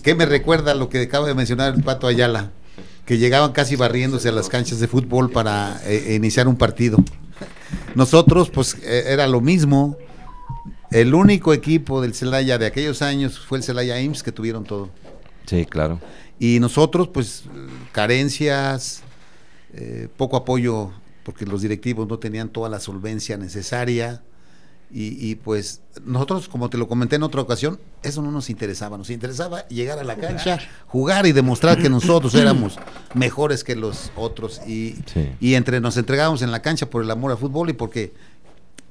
[0.04, 2.52] ¿qué me recuerda lo que acaba de mencionar el pato Ayala?
[3.06, 6.98] Que llegaban casi barriéndose a las canchas de fútbol para eh, iniciar un partido.
[7.96, 9.98] Nosotros, pues, era lo mismo
[10.92, 14.90] el único equipo del Celaya de aquellos años fue el Celaya IMSS que tuvieron todo.
[15.46, 16.02] Sí, claro.
[16.38, 17.44] Y nosotros, pues,
[17.94, 19.02] carencias,
[19.74, 20.92] eh, poco apoyo,
[21.24, 24.22] porque los directivos no tenían toda la solvencia necesaria.
[24.94, 28.98] Y, pues nosotros, como te lo comenté en otra ocasión, eso no nos interesaba.
[28.98, 32.78] Nos interesaba llegar a la cancha, jugar y demostrar que nosotros éramos
[33.14, 34.62] mejores que los otros.
[34.68, 34.96] Y,
[35.40, 38.14] y entre nos entregábamos en la cancha por el amor al fútbol y porque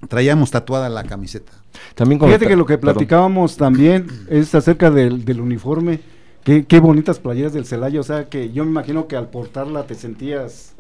[0.09, 1.53] traíamos tatuada la camiseta.
[1.95, 6.01] También Fíjate que lo que platicábamos también es acerca del, del uniforme.
[6.45, 9.87] Qué, qué, bonitas playeras del Celaya, o sea que yo me imagino que al portarla
[9.87, 10.75] te sentías...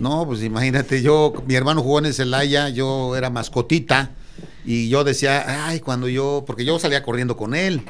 [0.00, 4.12] No, pues imagínate, yo, mi hermano jugó en el Celaya, yo era mascotita
[4.64, 7.82] y yo decía, ay, cuando yo, porque yo salía corriendo con él,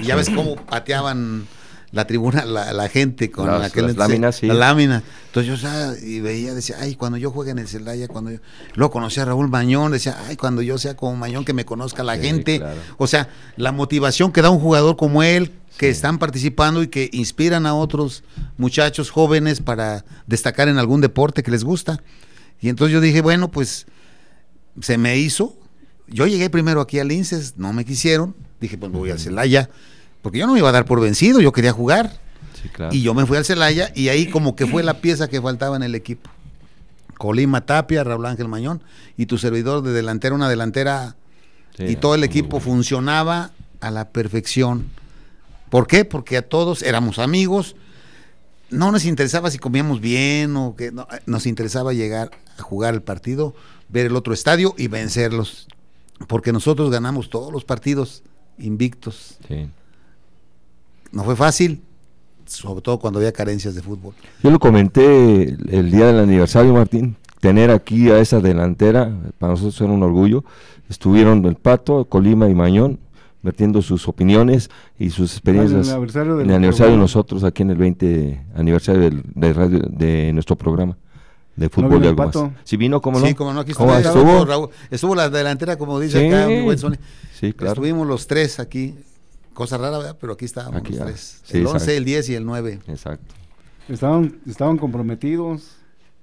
[0.00, 1.46] y ya ves cómo pateaban
[1.92, 4.46] la tribuna, la, la gente con las, aquel, las láminas, sí.
[4.46, 5.02] la lámina.
[5.26, 8.38] Entonces yo sea, y veía, decía, ay, cuando yo juegue en el Celaya, cuando yo...
[8.74, 12.02] Luego conocí a Raúl Mañón, decía, ay, cuando yo sea como Mañón, que me conozca
[12.02, 12.58] la sí, gente.
[12.58, 12.80] Claro.
[12.98, 17.10] O sea, la motivación que da un jugador como él, que están participando y que
[17.12, 18.24] inspiran a otros
[18.56, 22.02] muchachos jóvenes para destacar en algún deporte que les gusta.
[22.60, 23.86] Y entonces yo dije, bueno, pues
[24.80, 25.56] se me hizo.
[26.08, 28.34] Yo llegué primero aquí al Linces, no me quisieron.
[28.60, 29.68] Dije, pues voy a Celaya
[30.26, 32.18] porque yo no me iba a dar por vencido, yo quería jugar.
[32.60, 32.92] Sí, claro.
[32.92, 35.76] Y yo me fui al Celaya y ahí como que fue la pieza que faltaba
[35.76, 36.28] en el equipo.
[37.16, 38.82] Colima Tapia, Raúl Ángel Mañón
[39.16, 41.14] y tu servidor de delantera, una delantera
[41.76, 42.64] sí, y todo el equipo bueno.
[42.64, 44.86] funcionaba a la perfección.
[45.76, 46.04] ¿Por qué?
[46.04, 47.76] Porque a todos éramos amigos,
[48.70, 53.02] no nos interesaba si comíamos bien o que no, nos interesaba llegar a jugar el
[53.02, 53.54] partido,
[53.88, 55.68] ver el otro estadio y vencerlos,
[56.28, 58.22] porque nosotros ganamos todos los partidos
[58.58, 59.38] invictos.
[59.48, 59.68] Sí
[61.12, 61.82] no fue fácil,
[62.44, 64.14] sobre todo cuando había carencias de fútbol.
[64.42, 69.80] Yo lo comenté el día del aniversario, Martín, tener aquí a esa delantera, para nosotros
[69.80, 70.44] era un orgullo.
[70.88, 72.98] Estuvieron el Pato, Colima y Mañón,
[73.46, 75.86] vertiendo sus opiniones y sus experiencias.
[75.86, 79.52] En el aniversario, en el aniversario de nosotros, aquí en el 20 aniversario del, de,
[79.52, 80.98] radio, de nuestro programa
[81.54, 82.44] de fútbol ¿No de algo Pato?
[82.48, 82.52] más.
[82.64, 83.26] ¿Sí vino, cómo no?
[83.26, 84.44] Sí, como no, aquí estuvo, estuvo?
[84.44, 86.96] Raúl, estuvo la delantera, como dice Sí, acá, mi buen Sony.
[87.32, 87.72] sí, claro.
[87.72, 88.94] Estuvimos los tres aquí,
[89.54, 90.16] cosa rara, ¿verdad?
[90.20, 91.40] Pero aquí estábamos Aquí, los ah, tres.
[91.44, 91.92] sí, el 11, exacto.
[91.92, 92.78] el 10 y el 9.
[92.88, 93.34] Exacto.
[93.88, 95.76] Estaban, estaban comprometidos,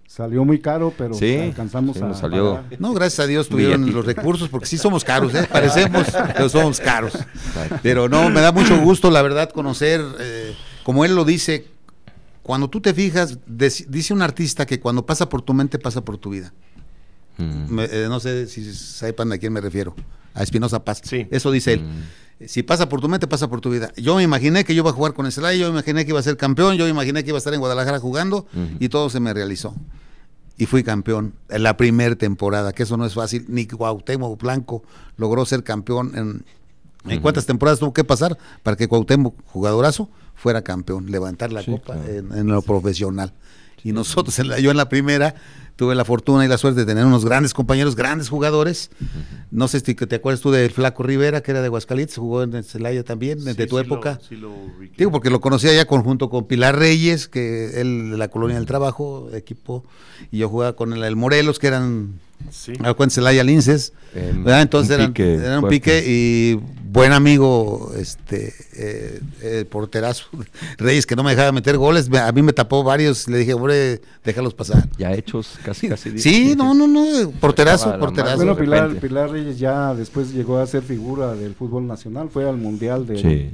[0.08, 2.56] salió muy caro, pero Sí, alcanzamos sí, a salió.
[2.56, 2.80] pagar.
[2.80, 3.98] No, gracias a Dios tuvieron Billetito.
[3.98, 5.48] los recursos, porque sí somos caros, ¿eh?
[5.52, 7.14] Parecemos, pero somos caros.
[7.82, 11.68] Pero no, me da mucho gusto, la verdad, conocer, eh, como él lo dice,
[12.44, 16.18] cuando tú te fijas, dice un artista que cuando pasa por tu mente, pasa por
[16.18, 16.54] tu vida.
[17.38, 17.74] Mm.
[17.74, 19.96] Me- eh, no sé si sepan a quién me refiero,
[20.36, 21.02] a Espinosa Paz.
[21.04, 21.28] Sí.
[21.32, 21.82] Eso dice él.
[21.82, 22.02] Mm.
[22.46, 23.92] Si pasa por tu mente, pasa por tu vida.
[23.96, 26.12] Yo me imaginé que yo iba a jugar con el Celaya, yo me imaginé que
[26.12, 28.46] iba a ser campeón, yo me imaginé que iba a estar en Guadalajara jugando
[28.80, 29.74] y todo se me realizó.
[30.58, 33.46] Y fui campeón en la primera temporada, que eso no es fácil.
[33.48, 34.84] Ni Cuauhtémoc Blanco
[35.18, 36.46] logró ser campeón en,
[37.12, 41.72] ¿en cuántas temporadas tuvo que pasar para que Cuauhtémoc, jugadorazo, fuera campeón, levantar la Sí,
[41.72, 42.10] copa claro.
[42.10, 43.34] en, en lo profesional.
[43.84, 45.36] Y nosotros, en la- yo en la primera,
[45.76, 48.92] tuve la fortuna y la suerte de tener unos grandes compañeros, grandes jugadores.
[49.52, 52.64] No sé si te acuerdas tú del Flaco Rivera, que era de Aguascalientes, jugó en
[52.64, 54.20] Celaya también, desde tu época.
[54.98, 58.66] Digo, porque lo conocía ya conjunto con Pilar Reyes, que él de la Colonia del
[58.66, 59.84] Trabajo, equipo,
[60.32, 62.20] y yo jugaba con el, el Morelos, que eran
[62.52, 62.74] Sí.
[62.78, 63.94] en Celaya Linces.
[64.16, 66.60] Entonces era un pique y
[66.94, 70.26] buen amigo, este, eh, porterazo,
[70.78, 72.10] Reyes, que no me dejaba meter goles.
[72.14, 73.28] A mí me tapó varios.
[73.28, 74.88] Le dije, hombre, déjalos pasar.
[74.98, 76.20] Ya hechos, casi, casi.
[76.20, 77.32] Sí, no, no, no.
[77.40, 78.38] Porterazo, porterazo.
[78.38, 82.30] Bueno, Pilar, Pilar, Reyes ya después llegó a ser figura del fútbol nacional.
[82.30, 83.52] Fue al Mundial de.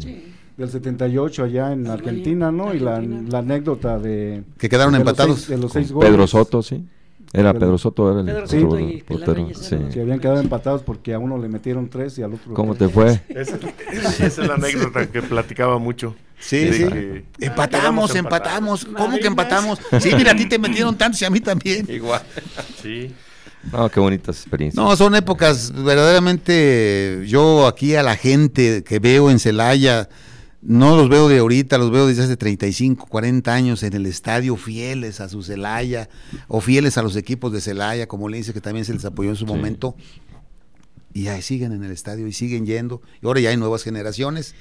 [0.57, 2.73] del 78 allá en Argentina, ¿no?
[2.73, 4.43] Y la, anécdota de...
[4.57, 5.47] Que quedaron empatados.
[5.47, 6.09] de los seis goles.
[6.09, 6.83] Pedro Soto, sí.
[7.31, 9.47] Era Pedro Soto, era el Pedro Soto y portero.
[9.53, 9.77] Sí.
[9.91, 12.53] Se habían quedado empatados porque a uno le metieron tres y al otro.
[12.53, 13.21] ¿Cómo te fue?
[13.29, 13.57] Esa,
[14.25, 16.15] es la anécdota que platicaba mucho.
[16.39, 16.85] Sí, sí.
[17.39, 18.85] empatamos, empatamos.
[18.85, 19.79] ¿Cómo que empatamos?
[19.99, 21.85] Sí, mira, a ti te metieron tantos y a mí también.
[21.89, 22.21] Igual.
[22.81, 23.13] Sí.
[23.71, 24.83] No, qué bonitas experiencias.
[24.83, 27.25] No, son épocas verdaderamente.
[27.27, 30.09] Yo aquí a la gente que veo en Celaya
[30.61, 34.57] no los veo de ahorita, los veo desde hace 35, 40 años en el estadio,
[34.57, 36.09] fieles a su Celaya,
[36.47, 39.29] o fieles a los equipos de Celaya, como le dice que también se les apoyó
[39.29, 39.95] en su momento.
[41.13, 43.01] Y ahí siguen en el estadio y siguen yendo.
[43.21, 44.53] Y ahora ya hay nuevas generaciones,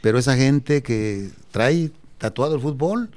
[0.00, 3.10] pero esa gente que trae tatuado el fútbol.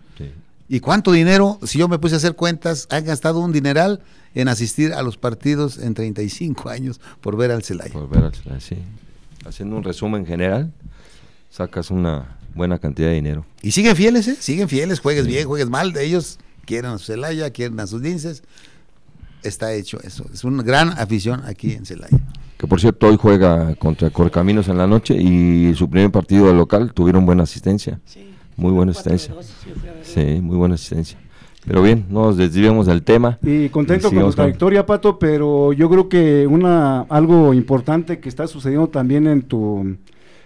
[0.67, 4.01] ¿Y cuánto dinero, si yo me puse a hacer cuentas, han gastado un dineral
[4.33, 7.93] en asistir a los partidos en 35 años por ver al Celaya?
[7.93, 8.77] Por ver al Celaya, sí.
[9.45, 10.73] Haciendo un resumen general,
[11.55, 13.45] sacas una buena cantidad de dinero.
[13.61, 14.35] Y siguen fieles, ¿eh?
[14.37, 15.95] Siguen fieles, juegues bien, juegues mal.
[15.95, 18.43] Ellos quieren a su Celaya, quieren a sus linces.
[19.41, 20.25] Está hecho eso.
[20.33, 22.17] Es una gran afición aquí en Celaya.
[22.57, 26.91] Que por cierto, hoy juega contra Corcaminos en la noche y su primer partido local
[26.93, 28.01] tuvieron buena asistencia.
[28.05, 29.33] Sí, muy buena asistencia.
[30.03, 31.17] sí, muy buena asistencia.
[31.65, 33.39] Pero bien, no nos desviemos del tema.
[33.41, 38.45] Y contento con tu trayectoria, Pato, pero yo creo que una algo importante que está
[38.45, 39.97] sucediendo también en tu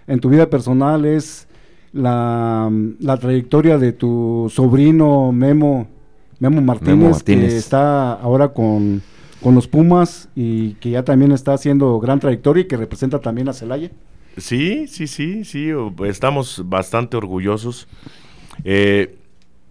[0.10, 1.48] en tu vida personal es
[1.94, 2.70] la,
[3.22, 5.88] trayectoria de tu sobrino Memo,
[6.40, 9.02] Memo Martínez, que está ahora con,
[9.46, 13.54] los Pumas y que ya también está haciendo gran trayectoria y que representa también a
[13.54, 13.92] Celaya.
[14.36, 15.70] Sí, sí, sí, sí,
[16.06, 17.88] estamos bastante orgullosos.
[18.64, 19.16] Eh,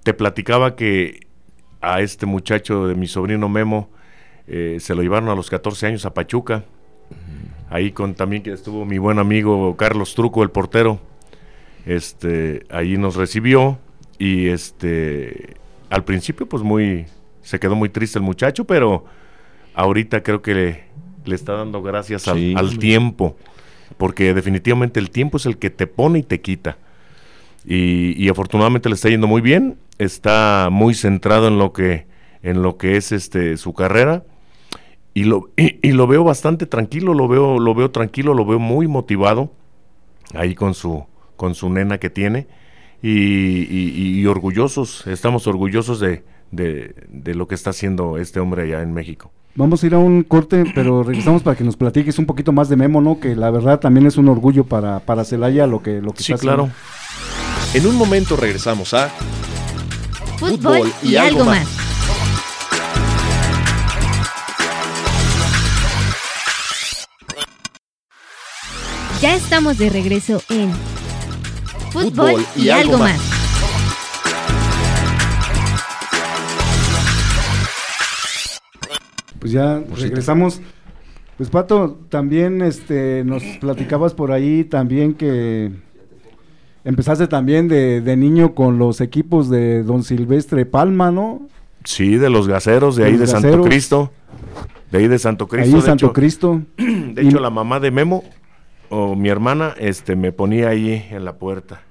[0.05, 1.27] te platicaba que
[1.81, 3.91] a este muchacho de mi sobrino Memo
[4.47, 6.65] eh, se lo llevaron a los 14 años a Pachuca
[7.71, 10.99] ahí con también que estuvo mi buen amigo Carlos Truco, el portero.
[11.87, 13.79] Este, ahí nos recibió
[14.19, 15.57] y este
[15.91, 17.07] al principio pues muy
[17.43, 19.05] se quedó muy triste el muchacho, pero
[19.75, 20.55] ahorita creo que
[21.25, 23.37] le, está dando gracias al, tiempo,
[23.97, 26.77] porque definitivamente el tiempo es el que te pone y te quita.
[27.65, 32.07] Y, y, afortunadamente le está yendo muy bien, está muy centrado en lo que
[32.43, 34.25] en lo que es este su carrera
[35.15, 38.87] y lo, y, lo veo bastante tranquilo, lo veo, lo veo tranquilo, lo veo muy
[38.87, 39.51] motivado
[40.35, 41.05] ahí con su,
[41.37, 42.47] con su nena que tiene
[43.03, 49.31] y, orgullosos, estamos orgullosos de, de, lo que está haciendo este hombre allá en México.
[49.55, 52.69] Vamos a ir a un corte, pero regresamos para que nos platiques un poquito más
[52.69, 53.19] de Memo, ¿no?
[53.19, 56.33] Que la verdad también es un orgullo para, para Celaya lo que, lo que sí,
[56.35, 56.71] claro.
[57.75, 59.11] En un momento regresamos a
[60.39, 61.88] Fútbol, y, algo más.
[69.21, 70.71] Ya estamos de regreso en
[71.91, 73.21] Fútbol, y, algo más.
[79.41, 80.61] Pues ya regresamos.
[81.37, 85.73] Pues Pato, también este nos platicabas por ahí también que
[86.85, 91.49] empezaste también de, niño con los equipos de Don Silvestre Palma, ¿no?
[91.83, 94.13] Sí, de los gaseros de ahí de Santo Cristo.
[94.93, 95.67] De ahí de Santo Cristo.
[95.67, 96.63] Ahí de Santo Cristo.
[96.77, 98.23] De hecho, la mamá de Memo
[98.91, 101.83] o mi hermana este, me ponía ahí en la puerta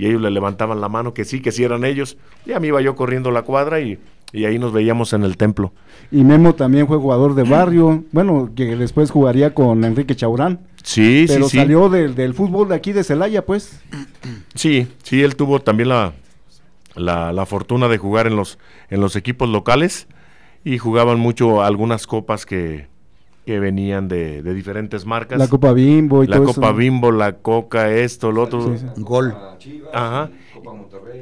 [0.00, 2.16] y ellos le levantaban la mano que sí, que sí eran ellos.
[2.46, 3.98] Ya me iba yo corriendo la cuadra y,
[4.32, 5.74] ahí nos veíamos en el templo.
[6.10, 10.60] Y Memo también fue jugador de barrio, bueno, que después jugaría con Enrique Chaurán.
[10.82, 13.82] Sí, pero sí, salió Del, del, fútbol de aquí de Celaya, pues.
[14.54, 16.14] Sí, sí, él tuvo también la,
[16.94, 18.58] la, la, fortuna de jugar en los,
[18.88, 20.08] en los equipos locales
[20.64, 22.86] y jugaban mucho algunas copas que,
[23.44, 25.38] que venían de, diferentes marcas.
[25.38, 28.74] La Copa Bimbo y la Copa Bimbo, la Coca, esto, lo otro.
[28.96, 29.34] Gol.
[29.92, 30.30] Ajá.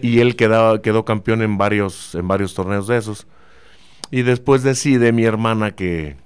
[0.02, 3.26] Y él quedaba, quedó campeón en varios, en varios torneos de esos.
[4.10, 6.16] Y después decide mi hermana que,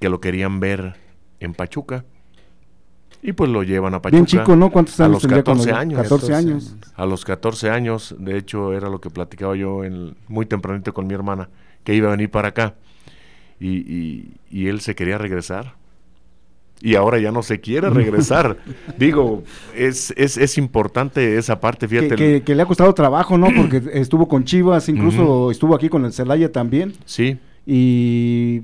[0.00, 0.96] que lo querían ver
[1.40, 2.04] en Pachuca.
[3.24, 4.16] Y pues lo llevan a Pachuca.
[4.16, 4.70] Bien chico, ¿no?
[4.70, 5.24] ¿Cuántos años?
[5.24, 6.02] A los 14 años.
[6.02, 6.76] 14 años.
[6.96, 8.16] A los 14 años.
[8.18, 11.48] De hecho, era lo que platicaba yo en, muy tempranito con mi hermana,
[11.84, 12.74] que iba a venir para acá.
[13.62, 15.74] Y, y, él se quería regresar.
[16.80, 18.56] Y ahora ya no se quiere regresar.
[18.98, 19.44] Digo,
[19.74, 22.42] es, es, es, importante esa parte, fíjate.
[22.42, 23.48] Que, le ha costado trabajo, ¿no?
[23.54, 26.92] Porque estuvo con Chivas, incluso estuvo aquí con el Celaya también.
[27.04, 27.38] Sí.
[27.64, 28.62] Y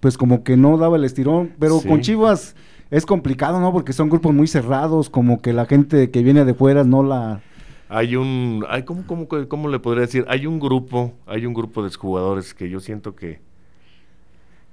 [0.00, 2.54] pues como que no daba el estirón, pero con Chivas
[2.90, 3.72] es complicado, ¿no?
[3.72, 7.40] Porque son grupos muy cerrados, como que la gente que viene de fuera no la...
[7.88, 10.24] Hay un, hay, ¿cómo, cómo, cómo le podría decir?
[10.28, 13.40] Hay un grupo, hay un grupo de jugadores que yo siento que,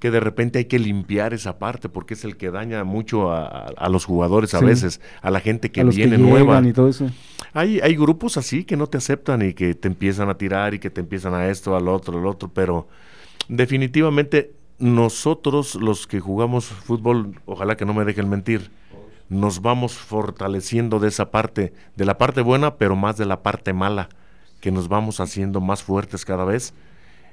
[0.04, 3.88] que de repente hay que limpiar esa parte porque es el que daña mucho a,
[3.88, 6.62] los jugadores a veces, a la gente que viene nueva.
[6.62, 7.10] Y todo eso.
[7.54, 10.80] Hay, hay grupos así que no te aceptan y que te empiezan a tirar y
[10.80, 12.86] que te empiezan a esto, al otro, al otro, pero
[13.48, 18.72] definitivamente nosotros los que jugamos fútbol, ojalá que no me dejen mentir,
[19.30, 23.72] nos vamos fortaleciendo de esa parte, de la parte buena, pero más de la parte
[23.72, 24.10] mala,
[24.60, 26.74] que nos vamos haciendo más fuertes cada vez.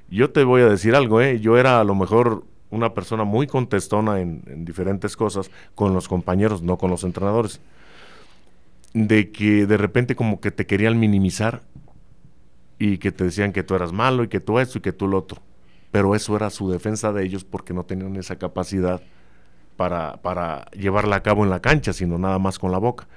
[0.09, 1.41] Yo te voy a decir algo, ¿eh?
[1.41, 6.61] yo era a lo mejor una persona muy contestona en, diferentes cosas con los compañeros,
[6.61, 7.59] no con los entrenadores,
[8.93, 11.61] de que de repente como que te querían minimizar
[12.79, 15.07] y que te decían que tú eras malo y que tú esto y que tú
[15.07, 15.41] lo otro.
[15.91, 19.01] Pero eso era su defensa de ellos porque no tenían esa capacidad
[19.77, 23.07] para, para llevarla a cabo en la cancha, sino nada más con la boca.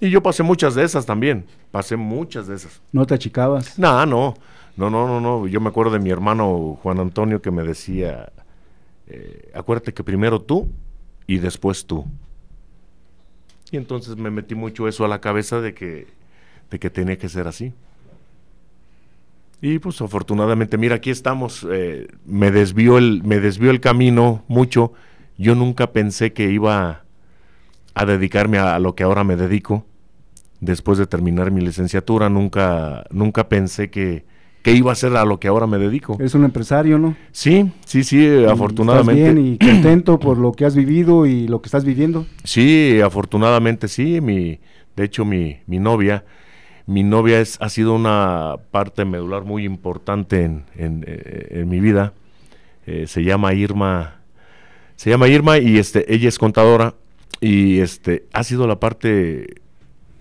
[0.00, 2.82] Y yo pasé muchas de esas también, pasé muchas de esas.
[2.92, 3.78] ¿No te achicabas?
[3.78, 4.34] No, no,
[4.76, 5.46] no, no, no, no.
[5.46, 8.32] Yo me acuerdo de mi hermano Juan Antonio que me decía,
[9.14, 10.70] eh, acuérdate que primero tú
[11.26, 12.06] y después tú.
[13.70, 16.06] Y entonces me metí mucho eso a la cabeza de que,
[16.70, 17.74] de que tenía que ser así.
[19.60, 21.66] Y pues afortunadamente, mira, aquí estamos.
[21.70, 24.92] Eh, me, desvió el, el camino mucho.
[25.36, 27.04] Yo nunca pensé que iba
[27.94, 29.84] a dedicarme a, lo que ahora me dedico.
[30.60, 34.24] Después de terminar mi licenciatura, nunca, nunca pensé que,
[34.62, 36.16] que iba a ser a lo que ahora me dedico.
[36.20, 37.16] Es un empresario, ¿no?
[37.32, 39.22] Sí, sí, sí, afortunadamente.
[39.22, 42.26] Estás bien y contento por lo que has vivido y lo que estás viviendo.
[42.44, 44.20] Sí, afortunadamente sí.
[44.20, 44.60] Mi,
[44.96, 46.24] de hecho, mi, mi novia,
[46.86, 52.12] mi novia es, ha sido una parte medular muy importante en, en, eh, mi vida.
[52.86, 54.20] Eh, se llama Irma,
[54.94, 56.94] se llama Irma y este, ella es contadora
[57.40, 59.54] y este, ha sido la parte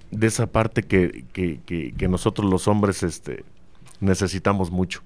[0.09, 3.43] de esa parte que, que, que, que nosotros los hombres, este,
[4.01, 5.01] necesitamos mucho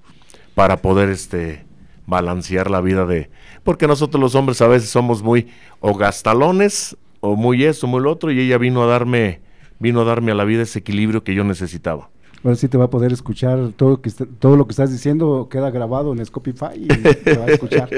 [0.56, 1.66] para poder este
[2.08, 3.30] balancear la vida de
[3.64, 5.48] porque nosotros los hombres a veces somos muy
[5.80, 9.42] o gastalones o muy eso, muy lo otro y ella vino a darme
[9.80, 12.10] vino a darme a la vida ese equilibrio que yo necesitaba.
[12.44, 15.72] Ahora sí te va a poder escuchar todo que todo lo que estás diciendo queda
[15.72, 17.90] grabado en Scopify y te va a escuchar.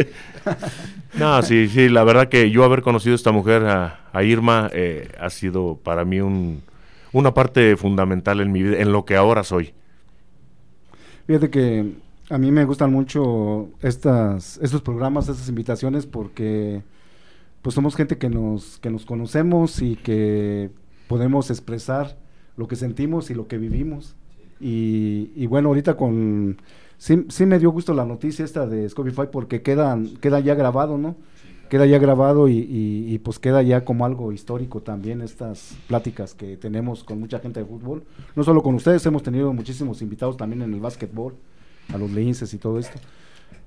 [1.20, 5.10] no, sí, sí, la verdad que yo haber conocido a esta mujer, a, Irma, eh,
[5.20, 6.64] ha sido para mí un,
[7.12, 9.74] una parte fundamental en mi vida, en lo que ahora soy.
[11.28, 11.94] Fíjate que
[12.30, 16.84] a mí me gustan mucho estas, estos programas, estas invitaciones, porque
[17.62, 20.72] pues somos gente que nos, que nos conocemos y que
[21.10, 22.18] podemos expresar
[22.56, 24.16] lo que sentimos y lo que vivimos.
[24.60, 26.58] Y, bueno, ahorita con...
[26.98, 30.98] Sí, sí, me dio gusto la noticia esta de Scopify porque queda, queda ya grabado,
[30.98, 31.16] ¿no?
[31.70, 37.04] Queda ya grabado y, pues queda ya como algo histórico también estas pláticas que tenemos
[37.04, 38.04] con mucha gente de fútbol.
[38.36, 41.36] No solo con ustedes, hemos tenido muchísimos invitados también en el básquetbol,
[41.94, 43.00] a los linces y todo esto.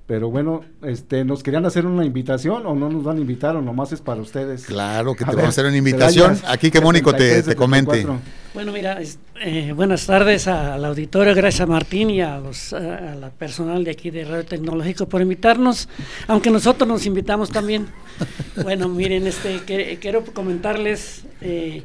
[0.07, 3.61] Pero bueno, este, ¿nos querían hacer una invitación o no nos van a invitar o
[3.61, 4.65] nomás es para ustedes?
[4.65, 6.37] Claro que te vamos a hacer una invitación.
[6.47, 8.05] Aquí que Mónico te, te comente.
[8.53, 8.99] Bueno, mira,
[9.39, 13.91] eh, buenas tardes al auditorio, gracias a Martín y a, los, a, la personal de
[13.91, 15.87] aquí de Radio Tecnológico por invitarnos,
[16.27, 17.87] aunque nosotros nos invitamos también.
[18.63, 19.61] bueno, miren, este,
[20.01, 21.83] quiero comentarles eh,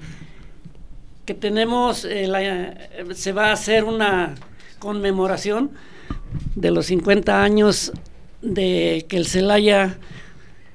[1.24, 2.74] que tenemos, eh,
[3.14, 4.34] se va a hacer una
[4.80, 5.70] conmemoración
[6.54, 7.92] de los 50 años
[8.42, 9.98] de que el Celaya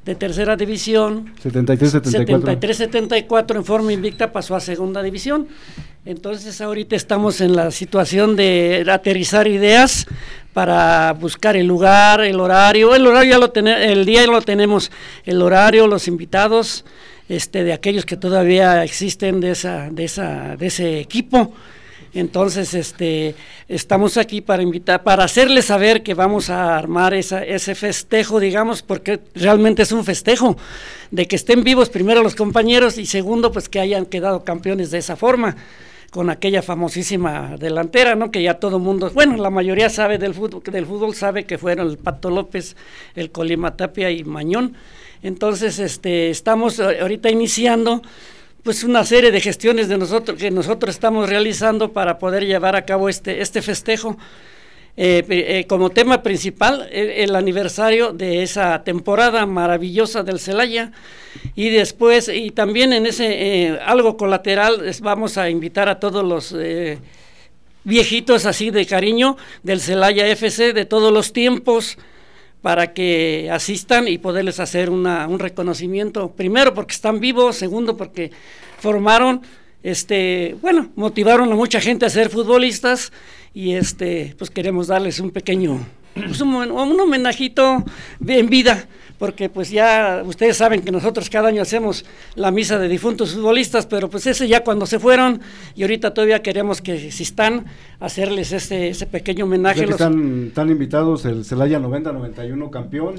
[0.06, 5.48] de tercera división 73-74 en forma invicta pasó a segunda división.
[6.04, 10.08] Entonces ahorita estamos en la situación de aterrizar ideas
[10.54, 12.96] para buscar el lugar el horario.
[12.96, 14.92] El horario ya lo el día ya lo tenemos.
[15.26, 16.86] El horario los invitados
[17.30, 21.54] este de aquellos que todavía existen de esa de esa de ese equipo
[22.14, 23.36] entonces, este,
[23.70, 28.82] estamos aquí para invitar, para hacerles saber que vamos a armar esa, ese festejo, digamos,
[28.82, 30.58] porque realmente es un festejo
[31.10, 34.98] de que estén vivos primero los compañeros y segundo, pues que hayan quedado campeones de
[34.98, 35.56] esa forma
[36.12, 38.32] con aquella famosísima delantera, ¿no?
[38.32, 41.88] Que ya todo mundo, bueno, la mayoría sabe del fútbol, del fútbol sabe que fueron
[41.88, 42.76] el Pato López,
[43.16, 44.76] el Colima Tapia y Mañón.
[45.24, 48.02] Entonces, este, estamos ahorita iniciando
[48.64, 52.86] pues una serie de gestiones de nosotros que nosotros estamos realizando para poder llevar a
[52.86, 54.18] cabo este este festejo.
[54.98, 60.92] Eh, eh, como tema principal el, aniversario de esa temporada maravillosa del Celaya.
[61.56, 66.54] Y después y también en ese algo colateral vamos a invitar a todos los
[67.84, 71.98] viejitos así de cariño del Celaya FC de todos los tiempos
[72.62, 78.32] para que asistan y poderles hacer una, un reconocimiento, primero porque están vivos, segundo porque
[78.80, 79.42] formaron,
[79.84, 83.12] este, bueno, motivaron a mucha gente a ser futbolistas
[83.54, 85.80] y este, pues queremos darles un pequeño,
[86.14, 87.84] pues un, un homenajito
[88.26, 88.88] en vida
[89.22, 93.86] porque pues ya ustedes saben que nosotros cada año hacemos la misa de difuntos futbolistas,
[93.86, 95.42] pero pues ese ya cuando se fueron
[95.76, 97.66] y ahorita todavía queremos que si están
[98.00, 99.84] hacerles ese, ese pequeño homenaje.
[99.84, 103.14] están, están, invitados el Celaya 90-91 campeón,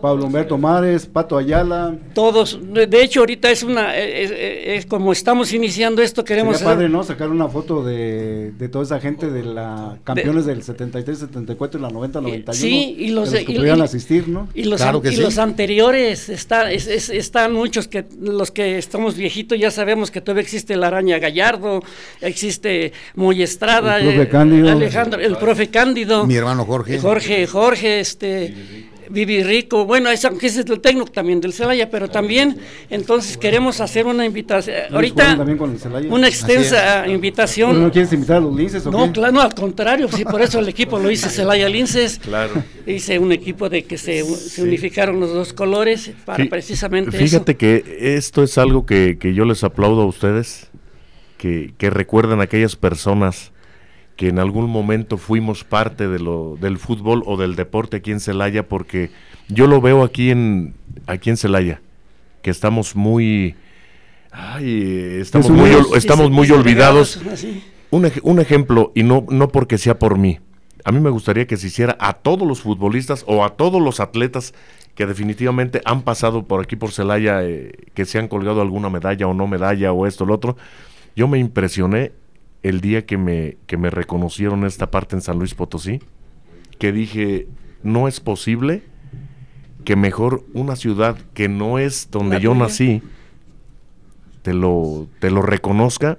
[0.00, 1.98] Pablo Humberto Mares, Pato Ayala.
[2.14, 6.56] Todos, de hecho ahorita es una, es, como estamos iniciando esto, queremos...
[6.56, 7.04] Sería padre, ¿no?
[7.04, 11.90] Sacar una foto de, de toda esa gente de la campeones del 73-74 y la
[11.90, 12.52] 90-91.
[12.54, 14.48] Sí, y los, que pudieran asistir, ¿no?
[14.54, 19.58] Y los claro que y los anteriores, está, están muchos que los que estamos viejitos
[19.58, 21.82] ya sabemos que todavía existe la araña Gallardo,
[22.20, 28.54] existe Moyestrada, el profe Cándido, Alejandro, el profe Cándido, mi hermano Jorge, Jorge, Jorge, este
[29.10, 32.58] Vivi Rico, bueno, ese es el técnico también del Celaya, pero también
[32.88, 35.36] entonces queremos hacer una invitación, ahorita
[36.08, 37.82] una extensa invitación.
[37.82, 40.60] ¿No quieres invitar a los linces o No, claro, no, al contrario, sí, por eso
[40.60, 42.18] el equipo lo hice Celaya Linces.
[42.18, 42.62] Claro.
[42.86, 44.22] Hice un equipo de que se,
[44.58, 49.64] unificaron los dos colores para precisamente Fíjate que esto es algo que, que yo les
[49.64, 50.68] aplaudo a ustedes,
[51.36, 53.52] que, que recuerdan a aquellas personas
[54.20, 58.20] que en algún momento fuimos parte de lo, del fútbol o del deporte aquí en
[58.20, 59.10] Celaya, porque
[59.48, 60.74] yo lo veo aquí en,
[61.06, 61.80] aquí en Celaya,
[62.42, 63.54] que estamos muy...
[64.60, 67.18] estamos muy, estamos muy olvidados.
[67.90, 70.38] Un, un, ejemplo, y no, no porque sea por mí,
[70.84, 74.00] a mí me gustaría que se hiciera a todos los futbolistas o a todos los
[74.00, 74.52] atletas
[74.94, 79.26] que definitivamente han pasado por aquí por Celaya, eh, que se han colgado alguna medalla
[79.26, 80.58] o no medalla o esto o lo otro.
[81.16, 82.12] Yo me impresioné
[82.62, 86.00] el día que me, que me reconocieron esta parte en San Luis Potosí,
[86.78, 87.48] que dije,
[87.82, 88.82] no es posible
[89.84, 93.02] que mejor una ciudad que no es donde yo nací,
[94.42, 96.18] te lo, te lo reconozca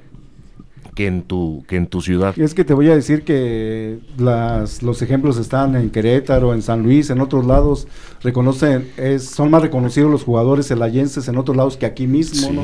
[0.96, 2.38] que en tu que en tu ciudad.
[2.38, 6.84] Es que te voy a decir que las, los ejemplos están en Querétaro, en San
[6.84, 7.88] Luis, en otros lados
[8.22, 12.64] reconocen es, son más reconocidos los jugadores elayenses en otros lados que aquí mismo, ¿no?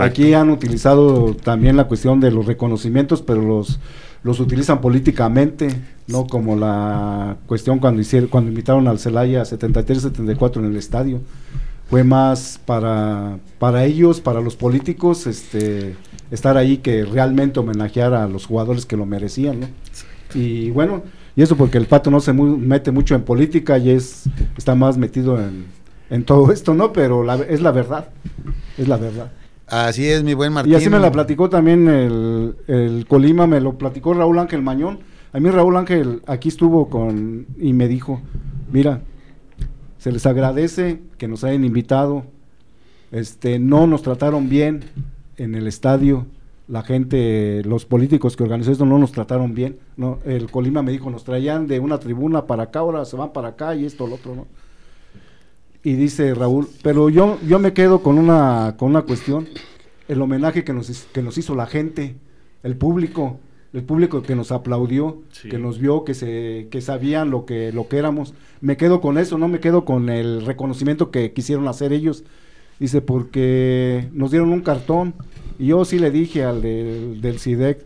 [0.00, 3.78] Aquí han utilizado también la cuestión de los reconocimientos, pero los
[4.22, 5.68] los utilizan políticamente,
[6.08, 11.20] no como la cuestión cuando hicieron cuando invitaron al Celaya 73-74 en el estadio.
[11.88, 15.94] Fue más para para ellos, para los políticos, este
[16.30, 19.66] estar ahí que realmente homenajear a los jugadores que lo merecían, ¿no?
[20.34, 21.02] Y bueno,
[21.36, 24.24] y eso porque el Pato no se mete mucho en política y es
[24.56, 25.66] está más metido en,
[26.10, 26.92] en todo esto, ¿no?
[26.92, 28.08] Pero la, es la verdad,
[28.76, 29.32] es la verdad.
[29.66, 30.72] Así es, mi buen Martín.
[30.72, 35.00] Y así me la platicó también el, el Colima, me lo platicó Raúl Ángel Mañón.
[35.32, 38.22] A mí Raúl Ángel aquí estuvo con y me dijo,
[38.70, 39.02] mira,
[39.98, 42.24] se les agradece que nos hayan invitado,
[43.10, 44.84] este, no nos trataron bien,
[45.36, 46.26] en el estadio,
[46.68, 49.78] la gente, los políticos que organizó esto no nos trataron bien.
[49.96, 53.32] No, el Colima me dijo, nos traían de una tribuna para acá, ahora se van
[53.32, 54.46] para acá y esto, lo otro, ¿no?
[55.84, 59.46] Y dice Raúl, pero yo, yo me quedo con una, con una cuestión,
[60.08, 62.16] el homenaje que nos, que nos hizo la gente,
[62.64, 63.38] el público,
[63.72, 67.86] el público que nos aplaudió, que nos vio, que se, que sabían lo que, lo
[67.86, 68.34] que éramos.
[68.60, 72.24] Me quedo con eso, no me quedo con el reconocimiento que quisieron hacer ellos
[72.78, 75.14] Dice, porque nos dieron un cartón.
[75.58, 77.84] Y yo sí le dije al del, del CIDEC,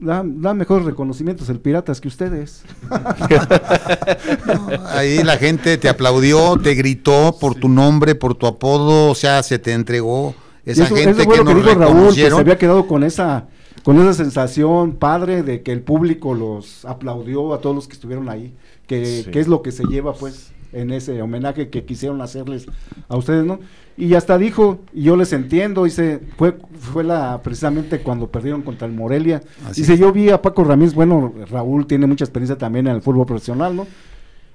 [0.00, 2.62] da, mejores reconocimientos el Piratas que ustedes.
[4.86, 9.42] ahí la gente te aplaudió, te gritó por tu nombre, por tu apodo, o sea,
[9.42, 10.34] se te entregó
[10.64, 13.48] esa gente que, nos que Raúl, que se había quedado con esa
[13.84, 18.28] con esa sensación padre de que el público los aplaudió a todos los que estuvieron
[18.28, 18.54] ahí,
[18.86, 22.66] que, que es lo que se lleva pues en ese homenaje que quisieron hacerles
[23.08, 23.60] a ustedes, ¿no?
[23.96, 28.86] Y hasta dijo, y yo les entiendo, dice, fue, fue la precisamente cuando perdieron contra
[28.86, 29.42] el Morelia.
[29.74, 33.26] dice, yo vi a Paco Ramírez, bueno, Raúl tiene mucha experiencia también en el fútbol
[33.26, 33.86] profesional, ¿no?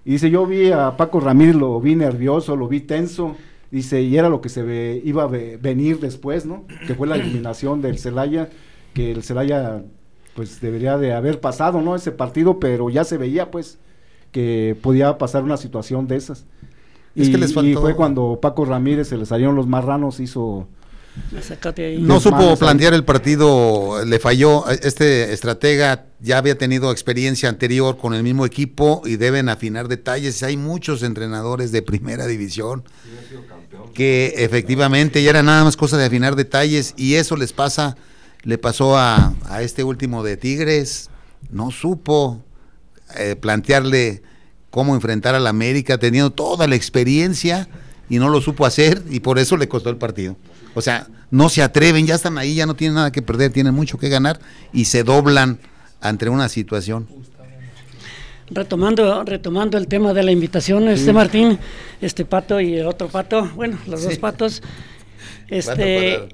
[0.06, 3.36] Y dice, yo vi a Paco Ramírez, lo vi nervioso, lo vi tenso,
[3.70, 6.64] dice, y era lo que se ve, iba a venir después, ¿no?
[6.88, 8.50] Que fue la eliminación del Celaya,
[8.94, 9.84] que el Celaya
[10.36, 11.96] pues debería de haber pasado, ¿no?
[11.96, 13.78] Ese partido, pero ya se veía pues
[14.34, 16.44] que podía pasar una situación de esas.
[17.16, 20.68] y, fue cuando Paco Ramírez se le salieron los marranos, hizo
[22.00, 24.68] No supo plantear el partido, le falló.
[24.68, 30.42] Este estratega ya había tenido experiencia anterior con el mismo equipo y deben afinar detalles.
[30.44, 32.84] Hay muchos entrenadores de primera división
[33.94, 37.96] que efectivamente ya era nada más cosa de afinar detalles y eso les pasa,
[38.42, 41.12] le pasó a, este último de Tigres.
[41.52, 42.42] No supo
[43.18, 44.22] eh, plantearle
[44.70, 47.68] cómo enfrentar al América teniendo toda la experiencia
[48.10, 50.36] y no lo supo hacer y por eso le costó el partido.
[50.76, 53.74] O sea, no se atreven, ya están ahí, ya no tienen nada que perder, tienen
[53.74, 54.40] mucho que ganar
[54.72, 55.60] y se doblan
[56.02, 57.08] ante una situación.
[58.50, 61.58] Retomando, retomando el tema de la invitación, este Martín,
[62.02, 64.62] este pato y el otro pato, bueno, los dos patos,
[65.48, 66.30] este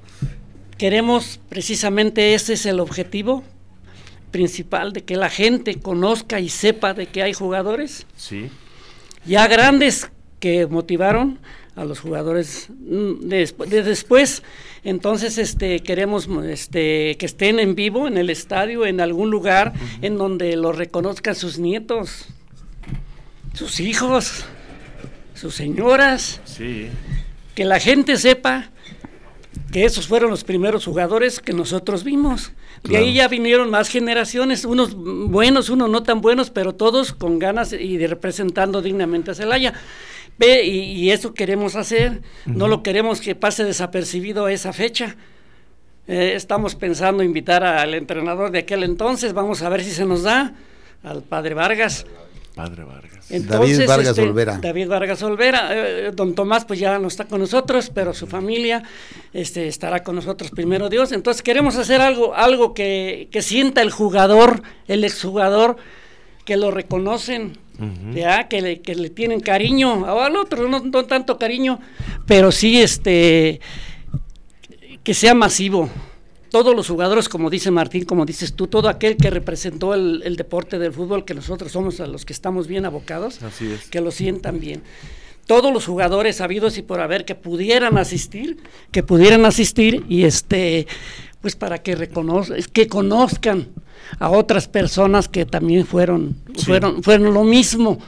[0.76, 3.44] queremos precisamente ese es el objetivo
[4.30, 8.06] principal de que la gente conozca y sepa de que hay jugadores.
[8.16, 8.50] Sí.
[9.24, 11.38] Ya grandes que motivaron
[11.76, 14.42] a los jugadores mm, de, después.
[14.82, 19.72] Entonces, este, queremos este, que estén en vivo en el estadio, en algún lugar
[20.02, 22.26] en donde los reconozcan sus nietos,
[23.52, 24.44] sus hijos,
[25.34, 26.40] sus señoras.
[26.44, 26.88] Sí.
[27.54, 28.70] Que la gente sepa
[29.72, 32.52] que esos fueron los primeros jugadores que nosotros vimos.
[32.82, 37.38] De ahí ya vinieron más generaciones, unos buenos, unos no tan buenos, pero todos con
[37.38, 39.74] ganas y de representando dignamente a Celaya
[40.48, 45.16] y, eso queremos hacer, no lo queremos que pase desapercibido a esa fecha.
[46.08, 50.22] Eh, estamos pensando invitar al entrenador de aquel entonces, vamos a ver si se nos
[50.22, 50.54] da,
[51.02, 52.06] al padre Vargas.
[52.60, 53.26] Padre Vargas.
[53.30, 54.58] David Vargas este, Olvera.
[54.60, 55.68] David Vargas Olvera.
[55.72, 58.82] Eh, don Tomás pues ya no está con nosotros, pero su familia
[59.32, 61.12] este, estará con nosotros primero Dios.
[61.12, 65.78] Entonces queremos hacer algo, algo que, que sienta el jugador, el exjugador,
[66.44, 67.56] que lo reconocen,
[68.12, 71.80] ya que le, que le tienen cariño, al otro no, tanto cariño,
[72.26, 73.60] pero sí este
[75.02, 75.88] que sea masivo.
[76.50, 80.78] Todos los jugadores, como dice Martín, como dices tú, todo aquel que representó el, deporte
[80.78, 83.38] del fútbol, que nosotros somos a los que estamos bien abocados,
[83.90, 84.82] que lo sientan bien.
[85.46, 88.58] Todos los jugadores habidos y por haber que pudieran asistir,
[88.92, 90.86] que pudieran asistir y este
[91.40, 93.68] pues para que reconozcan, que conozcan
[94.18, 97.98] a otras personas que también fueron fueron fueron lo mismo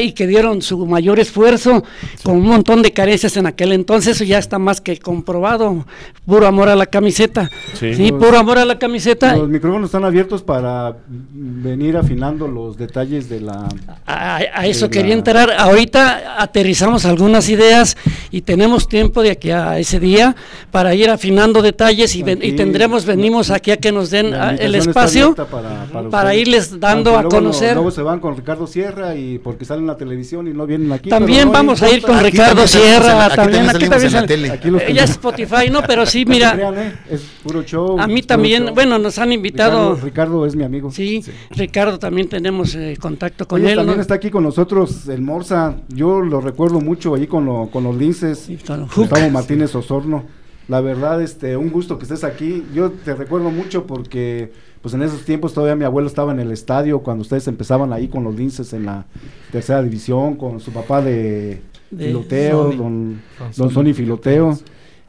[0.00, 1.82] y que dieron su mayor esfuerzo
[2.22, 5.84] con un montón de carencias en aquel entonces eso ya está más que comprobado.
[6.26, 7.50] Puro amor a la camiseta.
[7.74, 9.36] Sí, puro amor a la camiseta.
[9.36, 13.68] Los micrófonos están abiertos para venir afinando los detalles de la
[14.06, 17.96] a, eso quería entrar ahorita aterrizamos algunas ideas
[18.30, 20.36] y tenemos tiempo de aquí a ese día
[20.70, 25.34] para ir afinando detalles y, y tendremos venimos aquí a que nos den el espacio
[25.46, 27.74] para, irles dando a conocer.
[27.74, 30.92] Luego se van con Ricardo Sierra y porque salen en la televisión y no vienen
[30.92, 31.10] aquí.
[31.10, 34.60] También vamos a ir con Ricardo Sierra, también, aquí también en la tele.
[34.86, 36.56] Ella es Spotify, no, pero sí, mira.
[36.74, 36.94] ¿eh?
[37.10, 37.98] Es puro show.
[37.98, 39.96] A mí también, bueno, nos han invitado.
[39.96, 40.90] Ricardo, es mi amigo.
[40.90, 43.76] Sí, Ricardo también tenemos eh, contacto con él.
[43.76, 45.76] También está aquí con nosotros el Morsa.
[45.88, 48.48] Yo lo recuerdo mucho allí con, lo, con los linces.
[48.94, 50.24] Gustavo Martínez Osorno.
[50.68, 52.64] La verdad, este, un gusto que estés aquí.
[52.72, 54.52] Yo te recuerdo mucho porque
[54.84, 58.06] pues en esos tiempos todavía mi abuelo estaba en el estadio cuando ustedes empezaban ahí
[58.06, 59.06] con los linces en la
[59.50, 63.22] tercera división, con su papá de, Filoteo, don,
[63.56, 64.58] don Sony Filoteo.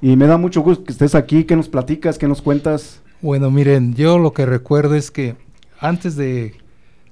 [0.01, 3.01] Y me da mucho gusto que estés aquí, que nos platicas, que nos cuentas.
[3.21, 5.35] Bueno, miren, yo lo que recuerdo es que
[5.77, 6.55] antes de,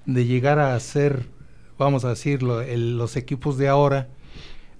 [0.05, 1.25] llegar a ser,
[1.77, 4.07] vamos a decirlo, los equipos de ahora,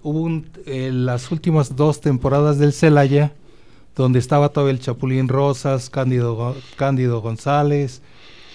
[0.04, 0.32] hubo
[0.66, 3.34] las últimas dos temporadas del Celaya,
[3.96, 8.02] donde estaba todo el Chapulín Rosas, Cándido, Cándido González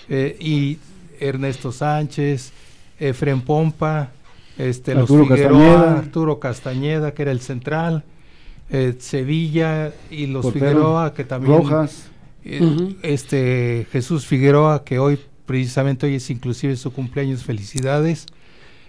[0.08, 0.78] eh, y
[1.20, 2.52] Ernesto Sánchez,
[2.98, 4.10] Efren Pompa,
[4.56, 5.98] este, Arturo los Figueroa, Castañeda.
[5.98, 8.04] Arturo Castañeda, que era el central,
[8.70, 11.58] eh, Sevilla y los Figueroa, que también...
[11.58, 12.08] Rojas.
[12.44, 18.26] Eh, este, Jesús Figueroa, que hoy, precisamente hoy es inclusive su cumpleaños, felicidades.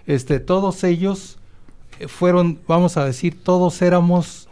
[0.06, 1.38] Este, todos ellos
[2.08, 4.48] fueron, vamos a decir, todos éramos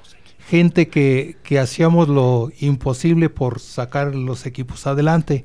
[0.49, 5.45] gente que, que hacíamos lo imposible por sacar los equipos adelante.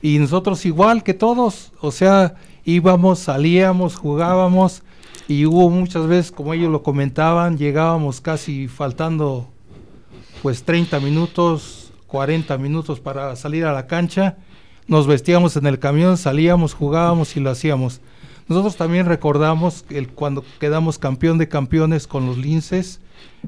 [0.00, 4.82] Y nosotros igual que todos, o sea, íbamos, salíamos, jugábamos
[5.28, 9.46] y hubo muchas veces, como ellos lo comentaban, llegábamos casi faltando
[10.42, 14.38] pues 30 minutos, 40 minutos para salir a la cancha,
[14.86, 18.00] nos vestíamos en el camión, salíamos, jugábamos y lo hacíamos.
[18.50, 23.00] Nosotros también recordamos el, cuando quedamos campeón de campeones con los linces,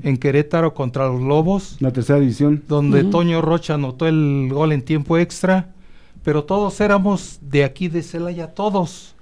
[0.05, 1.77] en Querétaro contra los Lobos.
[1.81, 2.63] La tercera división.
[2.69, 5.75] Donde Toño Rocha anotó el gol en tiempo extra.
[6.23, 9.17] Pero todos éramos de aquí de Celaya, todos.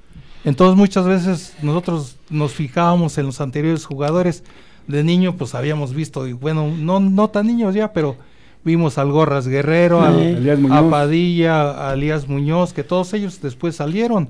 [0.44, 4.44] Entonces muchas veces nosotros nos fijábamos en los anteriores jugadores.
[4.86, 8.16] De niño pues habíamos visto, y bueno, no, no tan niños ya, pero
[8.64, 14.28] vimos al Gorras Guerrero, a Padilla, a Elías Muñoz, que todos ellos después salieron,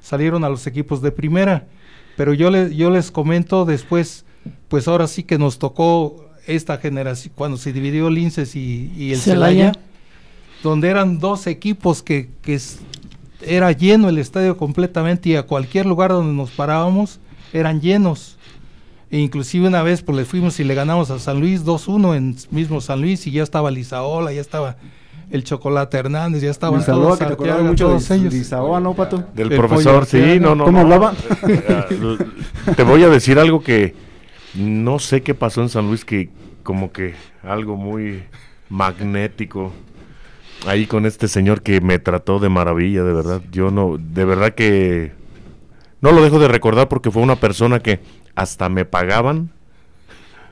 [0.00, 1.66] salieron a los equipos de primera.
[2.16, 4.24] Pero yo, le, yo les comento después,
[4.68, 9.18] pues ahora sí que nos tocó esta generación, cuando se dividió el INSES y, el
[9.18, 9.72] Celaya,
[10.62, 12.58] donde eran dos equipos que, que
[13.42, 17.20] era lleno el estadio completamente y a cualquier lugar donde nos parábamos
[17.52, 18.36] eran llenos.
[19.10, 22.36] E inclusive una vez pues le fuimos y le ganamos a San Luis 2-1 en
[22.50, 24.76] mismo San Luis y ya estaba Lizaola, ya estaba
[25.30, 27.18] el Chocolate Hernández, ya estaban todos,
[27.76, 28.32] todos ellos.
[28.32, 29.24] Lizaola, ¿no, Pato?
[29.34, 30.64] Del profesor, sí, no, no.
[30.64, 31.14] ¿Cómo hablaba?
[32.76, 33.94] Te voy a decir algo que
[34.54, 36.30] no sé qué pasó en San Luis, que
[36.62, 38.22] como que algo muy
[38.68, 39.72] magnético
[40.66, 43.42] ahí con este señor que me trató de maravilla, de verdad.
[43.50, 45.12] Yo no, de verdad que
[46.00, 48.00] no lo dejo de recordar porque fue una persona que
[48.34, 49.50] hasta me pagaban,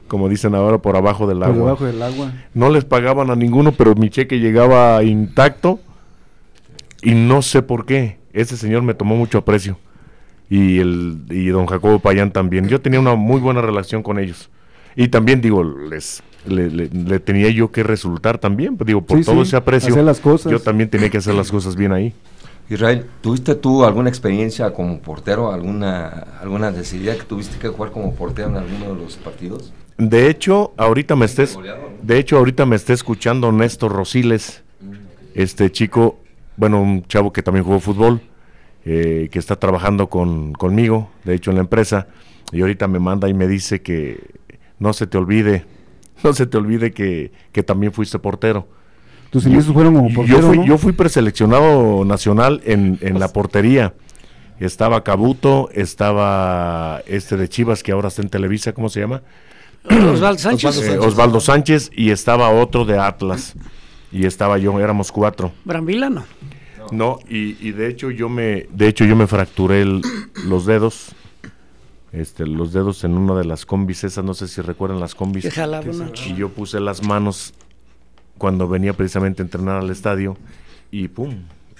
[0.09, 1.77] como dicen ahora, por abajo del agua.
[1.77, 2.33] Por del agua.
[2.55, 5.81] No les pagaban a ninguno, pero mi cheque llegaba intacto
[7.03, 8.19] y no sé por qué.
[8.33, 9.79] Ese señor me tomó mucho aprecio
[10.49, 12.69] y el y don Jacobo Payán también.
[12.69, 14.51] Yo tenía una muy buena relación con ellos.
[14.95, 19.57] Y también digo, les le, tenía yo que resultar también, pues, digo, por todo ese
[19.57, 19.95] aprecio.
[20.03, 20.51] las cosas.
[20.51, 22.15] Yo también tenía que hacer las cosas bien ahí.
[22.69, 26.09] Israel, ¿tuviste tú alguna experiencia como portero, alguna,
[26.41, 29.73] alguna necesidad que tuviste que jugar como portero en alguno de los partidos?
[29.99, 31.59] De hecho, ahorita me estés,
[32.03, 34.63] de hecho, ahorita me está escuchando Néstor Rosiles,
[35.35, 36.19] este chico,
[36.57, 38.21] bueno, un chavo que también jugó fútbol,
[38.85, 42.09] eh, que está trabajando con, conmigo, de hecho en la empresa,
[42.53, 44.21] y ahorita me manda y me dice que
[44.79, 45.65] no se te olvide,
[46.23, 48.69] no se te olvide que, que también fuiste portero.
[49.31, 53.95] Tus inicios fueron como portero, yo fui, yo fui preseleccionado nacional en, en la portería.
[54.61, 59.23] Estaba Cabuto, estaba este de Chivas que ahora está en Televisa, ¿cómo se llama?
[59.91, 60.79] Osvaldo Sánchez.
[60.83, 63.55] Eh, Osvaldo Sánchez y estaba otro de Atlas.
[64.13, 65.53] Y estaba yo, éramos cuatro.
[65.65, 66.25] Brambila no.
[66.93, 69.85] No, y, y, de hecho yo me, de hecho yo me fracturé
[70.45, 71.17] los dedos
[72.17, 75.47] este, los dedos en una de las combis esas, no sé si recuerdan las combis.
[76.27, 77.53] y yo puse las manos
[78.39, 80.37] cuando venía precisamente a entrenar al estadio
[80.91, 81.35] y pum.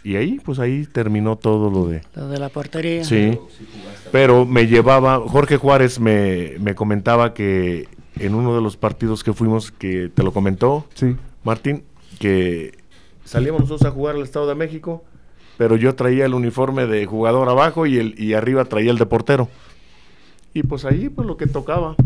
[0.05, 2.03] Y ahí, pues ahí terminó todo lo de...
[2.15, 3.03] Lo de la portería.
[3.03, 3.39] Sí,
[4.13, 7.89] pero me llevaba, Jorge Juárez me, me comentaba que
[8.19, 11.17] en uno de los partidos que fuimos, que te lo comentó, sí.
[11.45, 11.85] Martín,
[12.19, 12.77] que
[13.25, 15.05] salíamos nosotros a jugar al Estado de México,
[15.57, 19.07] pero yo traía el uniforme de jugador abajo y, el, y arriba traía el de
[19.07, 19.49] portero.
[20.55, 21.97] Y pues ahí, pues lo que tocaba,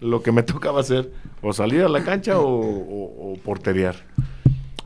[0.00, 3.96] lo que me tocaba hacer, o salir a la cancha o, porteriar.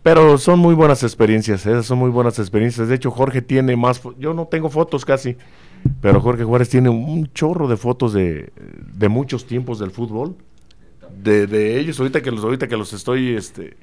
[0.02, 2.88] Pero son muy buenas experiencias, esas son muy buenas experiencias.
[2.88, 5.36] De hecho, Jorge tiene más, yo no tengo fotos casi,
[6.00, 8.52] pero Jorge Juárez tiene un chorro de fotos de,
[8.94, 10.36] de muchos tiempos del fútbol.
[11.22, 13.76] De, de, ellos, ahorita que los, ahorita que los estoy, este,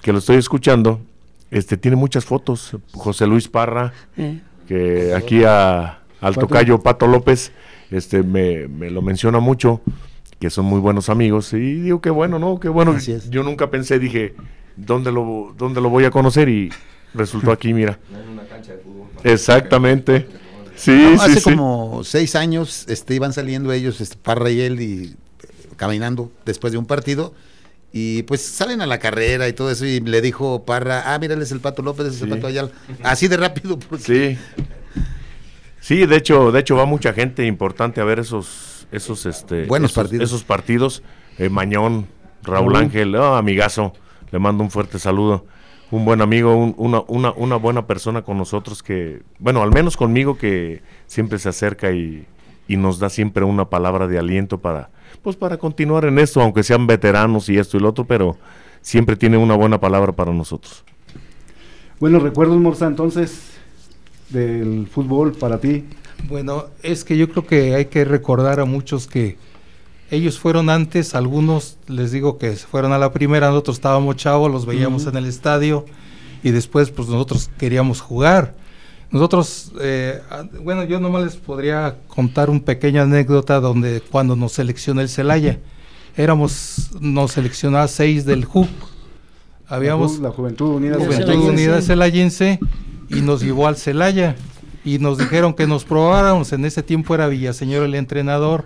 [0.00, 1.00] que los estoy escuchando,
[1.50, 2.76] este, tiene muchas fotos.
[2.92, 3.92] José Luis Parra,
[4.66, 7.52] que aquí a, al tocayo Pato López,
[7.90, 9.80] este me, me, lo menciona mucho,
[10.38, 12.58] que son muy buenos amigos, y digo que bueno, ¿no?
[12.58, 12.96] Qué bueno.
[13.28, 14.34] Yo nunca pensé, dije,
[14.76, 16.48] ¿dónde lo, ¿dónde lo voy a conocer?
[16.48, 16.70] Y
[17.14, 17.98] resultó aquí, mira.
[19.24, 20.26] Exactamente.
[20.74, 25.14] Sí, hace como seis años este, iban saliendo ellos, este, Parra y él, y
[25.82, 27.34] caminando después de un partido.
[27.92, 29.84] Y pues salen a la carrera y todo eso.
[29.84, 32.70] Y le dijo Parra, ah, mira, él es el Pato López, es el Pato Ayala.
[33.02, 33.76] Así de rápido.
[33.98, 34.38] Sí.
[35.80, 39.90] Sí, de hecho, de hecho va mucha gente importante a ver esos, esos, este, buenos
[39.90, 40.24] esos, partidos.
[40.24, 41.02] Esos partidos.
[41.36, 42.06] Eh, Mañón,
[42.44, 43.92] Raúl Ángel, oh, amigazo,
[44.30, 45.46] le mando un fuerte saludo.
[45.90, 50.38] Un buen amigo, una, una, una buena persona con nosotros que, bueno, al menos conmigo
[50.38, 52.24] que siempre se acerca y,
[52.68, 54.90] y nos da siempre una palabra de aliento para,
[55.20, 58.36] pues para continuar en esto, aunque sean veteranos y esto y lo otro, pero
[58.80, 60.84] siempre tiene una buena palabra para nosotros.
[62.00, 63.52] Bueno, recuerdos, Morza, entonces,
[64.30, 65.84] del fútbol para ti?
[66.28, 69.36] Bueno, es que yo creo que hay que recordar a muchos que
[70.10, 74.66] ellos fueron antes, algunos les digo que fueron a la primera, nosotros estábamos chavos, los
[74.66, 75.86] veíamos en el estadio
[76.42, 78.54] y después pues nosotros queríamos jugar.
[79.12, 80.22] Nosotros, eh,
[80.62, 85.58] bueno, yo nomás les podría contar una pequeña anécdota donde cuando nos seleccionó el Celaya,
[86.16, 88.68] éramos, nos seleccionaba seis del JUP.
[89.68, 92.58] Habíamos la, Juventud Unida, Juventud Unida Celayense
[93.10, 94.34] y nos llevó al Celaya.
[94.82, 96.52] Y nos dijeron que nos probáramos.
[96.52, 98.64] En ese tiempo era Villaseñor el entrenador,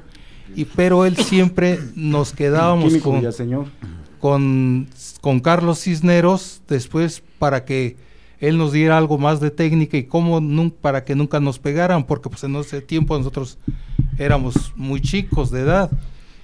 [0.55, 3.23] y pero él siempre nos quedábamos con,
[4.21, 4.89] con,
[5.21, 7.97] con, Carlos Cisneros después para que
[8.41, 10.41] él nos diera algo más de técnica y cómo
[10.81, 13.59] para que nunca nos pegaran, porque pues en ese tiempo nosotros
[14.19, 15.91] éramos muy chicos de edad.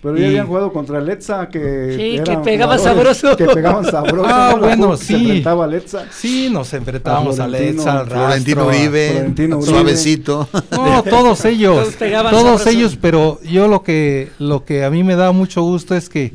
[0.02, 3.36] Pero ya habían jugado contra Letza, que, sí, que pegaban sabroso.
[3.36, 4.28] Que pegaban sabroso.
[4.28, 5.06] Ah, bueno, sí.
[5.06, 6.06] Se enfrentaba a Letza.
[6.10, 9.32] Sí, nos enfrentábamos a, Letza, al Florentino Uribe,
[9.62, 10.48] Suavecito.
[10.72, 11.96] No, todos ellos.
[11.96, 15.94] todos, todos ellos, pero yo lo que, lo que a mí me da mucho gusto
[15.94, 16.32] es que,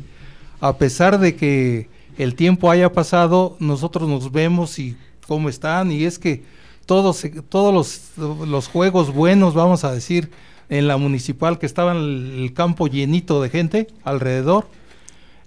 [0.60, 4.96] a pesar de que el tiempo haya pasado, nosotros nos vemos y
[5.28, 6.42] cómo están, y es que
[6.86, 7.72] todos, todos
[8.18, 10.30] los, los juegos buenos, vamos a decir,
[10.70, 14.66] en la municipal que estaba el, campo llenito de gente alrededor.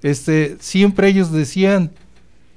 [0.03, 1.91] Este, siempre ellos decían,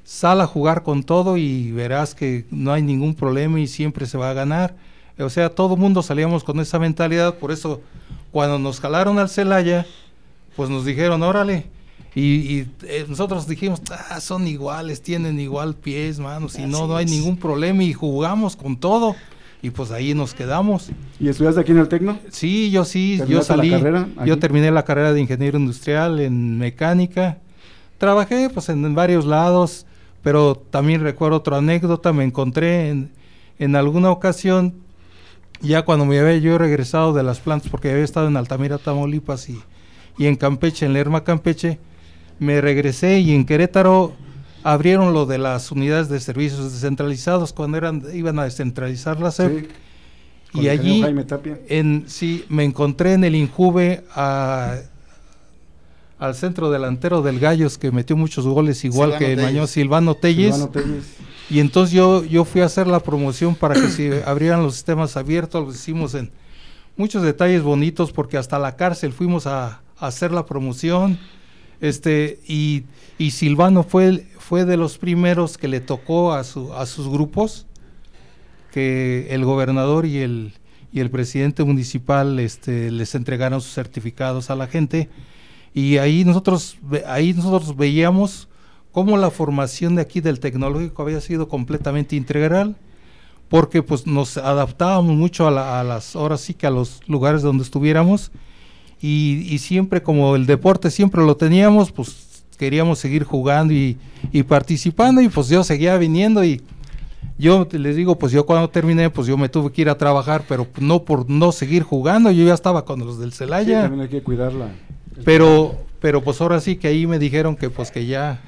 [0.05, 4.19] sal a jugar con todo y verás que no hay ningún problema y siempre se
[4.19, 4.77] va a ganar.
[5.19, 7.81] O sea, todo mundo salíamos con esa mentalidad, por eso
[8.33, 9.87] cuando nos jalaron al Celaya,
[10.57, 11.67] pues nos dijeron, órale.
[12.15, 17.07] Y, eh, nosotros dijimos, ah, son iguales, tienen igual pies, manos, y no, no hay
[17.07, 19.17] ningún problema y jugamos con todo
[19.65, 20.91] y pues ahí nos quedamos.
[21.19, 22.19] ¿Y estudiaste aquí en el Tecno?
[22.31, 23.73] Sí, yo sí, yo salí,
[24.27, 27.39] yo terminé la carrera de ingeniero industrial en mecánica,
[27.97, 29.87] trabajé pues en, varios lados,
[30.23, 33.11] pero también recuerdo otra anécdota, me encontré en,
[33.59, 34.75] en alguna ocasión,
[35.63, 39.49] ya cuando me había yo regresado de las plantas, porque había estado en Altamira, Tamaulipas
[39.49, 39.63] y,
[40.19, 41.79] y en Campeche, en Lerma, Campeche,
[42.39, 44.15] me regresé y en Querétaro
[44.65, 49.69] abrieron lo de las unidades de servicios descentralizados cuando eran iban a descentralizar la SEP.
[50.55, 51.05] y allí
[51.69, 54.85] en sí me encontré en el Injuve al
[56.35, 60.67] centro delantero del Gallos que metió muchos goles igual que Mañó Silvano Telles.
[61.51, 65.19] Y entonces yo yo fui a hacer la promoción para que se abrieran los sistemas
[65.19, 66.31] abiertos, lo hicimos en
[66.97, 71.19] muchos detalles bonitos porque hasta la cárcel fuimos a, a hacer la promoción.
[71.85, 72.85] Este y
[73.19, 77.67] y Silvano fue, fue de los primeros que le tocó a, su, a sus grupos
[78.73, 80.55] que el gobernador y el,
[80.93, 85.09] y el presidente municipal este, les entregaron sus certificados a la gente.
[85.73, 86.77] Y ahí nosotros,
[87.07, 88.49] ahí nosotros veíamos
[88.91, 92.77] cómo la formación de aquí del tecnológico había sido completamente integral
[93.49, 97.63] porque pues nos adaptábamos mucho a, a las horas sí que a los lugares donde
[97.63, 98.33] estuviéramos
[99.07, 102.25] y, y siempre como el deporte siempre lo teníamos pues
[102.57, 103.99] queríamos seguir jugando y,
[104.49, 106.63] participando y pues yo seguía viniendo y
[107.39, 110.45] yo les digo, pues yo cuando terminé, pues yo me tuve que ir a trabajar,
[110.49, 113.83] pero no por no seguir jugando, yo ya estaba con los del Celaya.
[113.83, 114.69] también hay que cuidarla.
[115.25, 118.41] Pero, pero pues ahora sí que ahí me dijeron que pues que ya,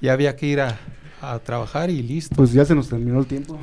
[0.00, 0.78] ya había que ir a,
[1.20, 2.34] a trabajar y listo.
[2.36, 3.58] Pues ya se nos terminó el tiempo.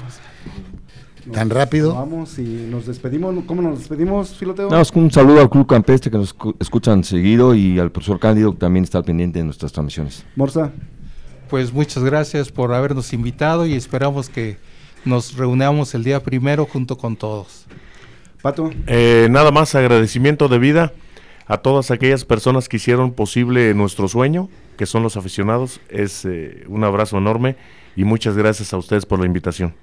[1.31, 1.95] ¿Tan rápido?
[1.95, 3.33] Vamos y nos despedimos.
[3.45, 4.69] ¿Cómo nos despedimos, Filoteo?
[4.95, 8.83] un saludo al Club Campestre que nos escuchan seguido y al profesor Cándido que también
[8.83, 10.25] está al pendiente de nuestras transmisiones.
[10.35, 10.71] Morza.
[11.49, 14.57] Pues muchas gracias por habernos invitado y esperamos que
[15.05, 17.65] nos reunamos el día primero junto con todos.
[18.41, 18.71] Pato.
[18.87, 20.93] Eh, nada más agradecimiento de vida
[21.45, 25.79] a todas aquellas personas que hicieron posible nuestro sueño, que son los aficionados.
[25.89, 27.55] Es eh, un abrazo enorme
[27.95, 29.75] y muchas gracias a ustedes por la invitación.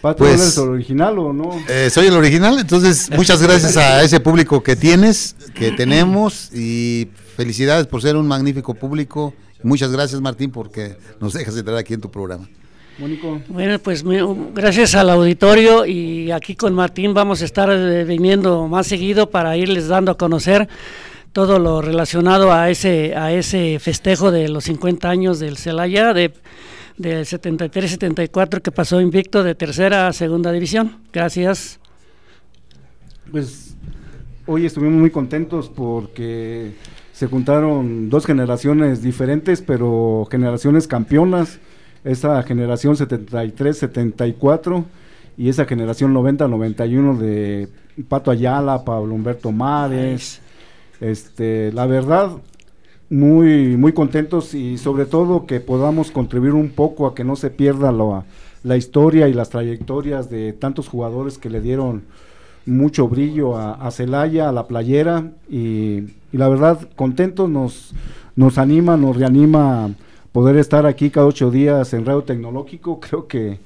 [0.00, 1.50] Pato, pues, ¿eres el original o no?
[1.68, 7.08] Eh, soy el original, entonces muchas gracias a ese público que tienes, que tenemos y
[7.36, 9.34] felicidades por ser un magnífico público.
[9.62, 12.48] Muchas gracias Martín porque nos dejas entrar aquí en tu programa.
[12.98, 13.42] Mónico.
[13.48, 14.02] Bueno, pues
[14.54, 19.56] gracias al auditorio y aquí con Martín vamos a estar eh, viniendo más seguido para
[19.56, 20.66] irles dando a conocer
[21.32, 26.32] todo lo relacionado a ese a ese festejo de los 50 años del Celaya de
[26.96, 30.96] del 73-74 que pasó invicto de tercera a segunda división.
[31.12, 31.78] Gracias.
[33.30, 33.76] Pues
[34.46, 36.72] hoy estuvimos muy contentos porque
[37.12, 41.58] se juntaron dos generaciones diferentes, pero generaciones campeonas.
[42.04, 44.84] Esa generación 73-74
[45.36, 47.68] y esa generación 90-91 de
[48.08, 50.40] Pato Ayala, Pablo Humberto Mares.
[51.00, 52.30] Este, la verdad,
[53.08, 57.50] muy, muy contentos y sobre todo que podamos contribuir un poco a que no se
[57.50, 58.24] pierda la,
[58.64, 62.02] la historia y las trayectorias de tantos jugadores que le dieron
[62.66, 66.02] mucho brillo a, Celaya, a la playera y,
[66.32, 67.92] la verdad contentos, nos,
[68.34, 69.90] nos anima, nos reanima
[70.32, 73.58] poder estar aquí cada ocho días en Radio Tecnológico, creo que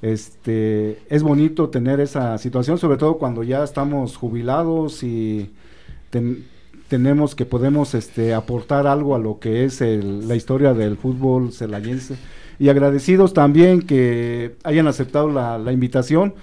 [0.00, 5.50] este es bonito tener esa situación, sobre todo cuando ya estamos jubilados y
[6.90, 12.16] tenemos que podemos este, aportar algo a lo que es la historia del fútbol celayense.
[12.58, 16.34] Y agradecidos también que hayan aceptado la, invitación.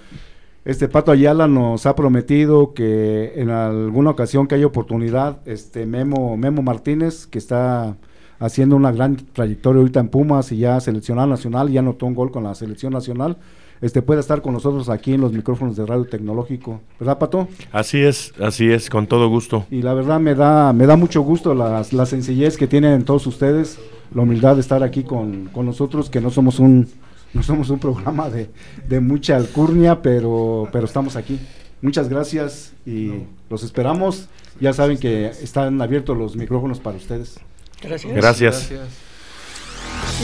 [0.64, 6.36] Este Pato Ayala nos ha prometido que en alguna ocasión que haya oportunidad, este Memo,
[6.38, 7.98] Memo Martínez, que está
[8.38, 12.30] haciendo una gran trayectoria ahorita en Pumas y ya seleccionado nacional, ya anotó un gol
[12.30, 13.36] con la selección nacional,
[13.80, 16.80] este, pueda estar con nosotros aquí en los micrófonos de Radio Tecnológico.
[16.98, 17.48] ¿Verdad, Pato?
[17.72, 19.66] Así es, así es, con todo gusto.
[19.70, 23.26] Y la verdad me da, me da mucho gusto la, la sencillez que tienen todos
[23.26, 23.78] ustedes,
[24.14, 26.88] la humildad de estar aquí con, con nosotros, que no somos un,
[27.32, 28.50] no somos un programa de,
[28.88, 31.38] de mucha alcurnia, pero, pero estamos aquí.
[31.80, 34.28] Muchas gracias y los esperamos.
[34.60, 37.38] Ya saben que están abiertos los micrófonos para ustedes.
[37.80, 38.12] Gracias.
[38.14, 38.72] Gracias.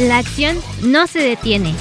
[0.01, 1.75] La acción no se detiene.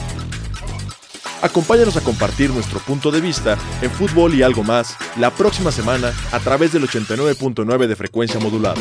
[1.43, 6.13] Acompáñanos a compartir nuestro punto de vista en fútbol y algo más la próxima semana
[6.31, 8.79] a través del 89.9 de frecuencia modulada.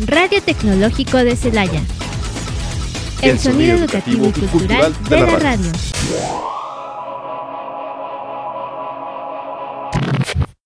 [0.00, 1.80] Radio Tecnológico de Celaya.
[3.22, 5.72] El, sonido, educativo, y cultural, de, la radio.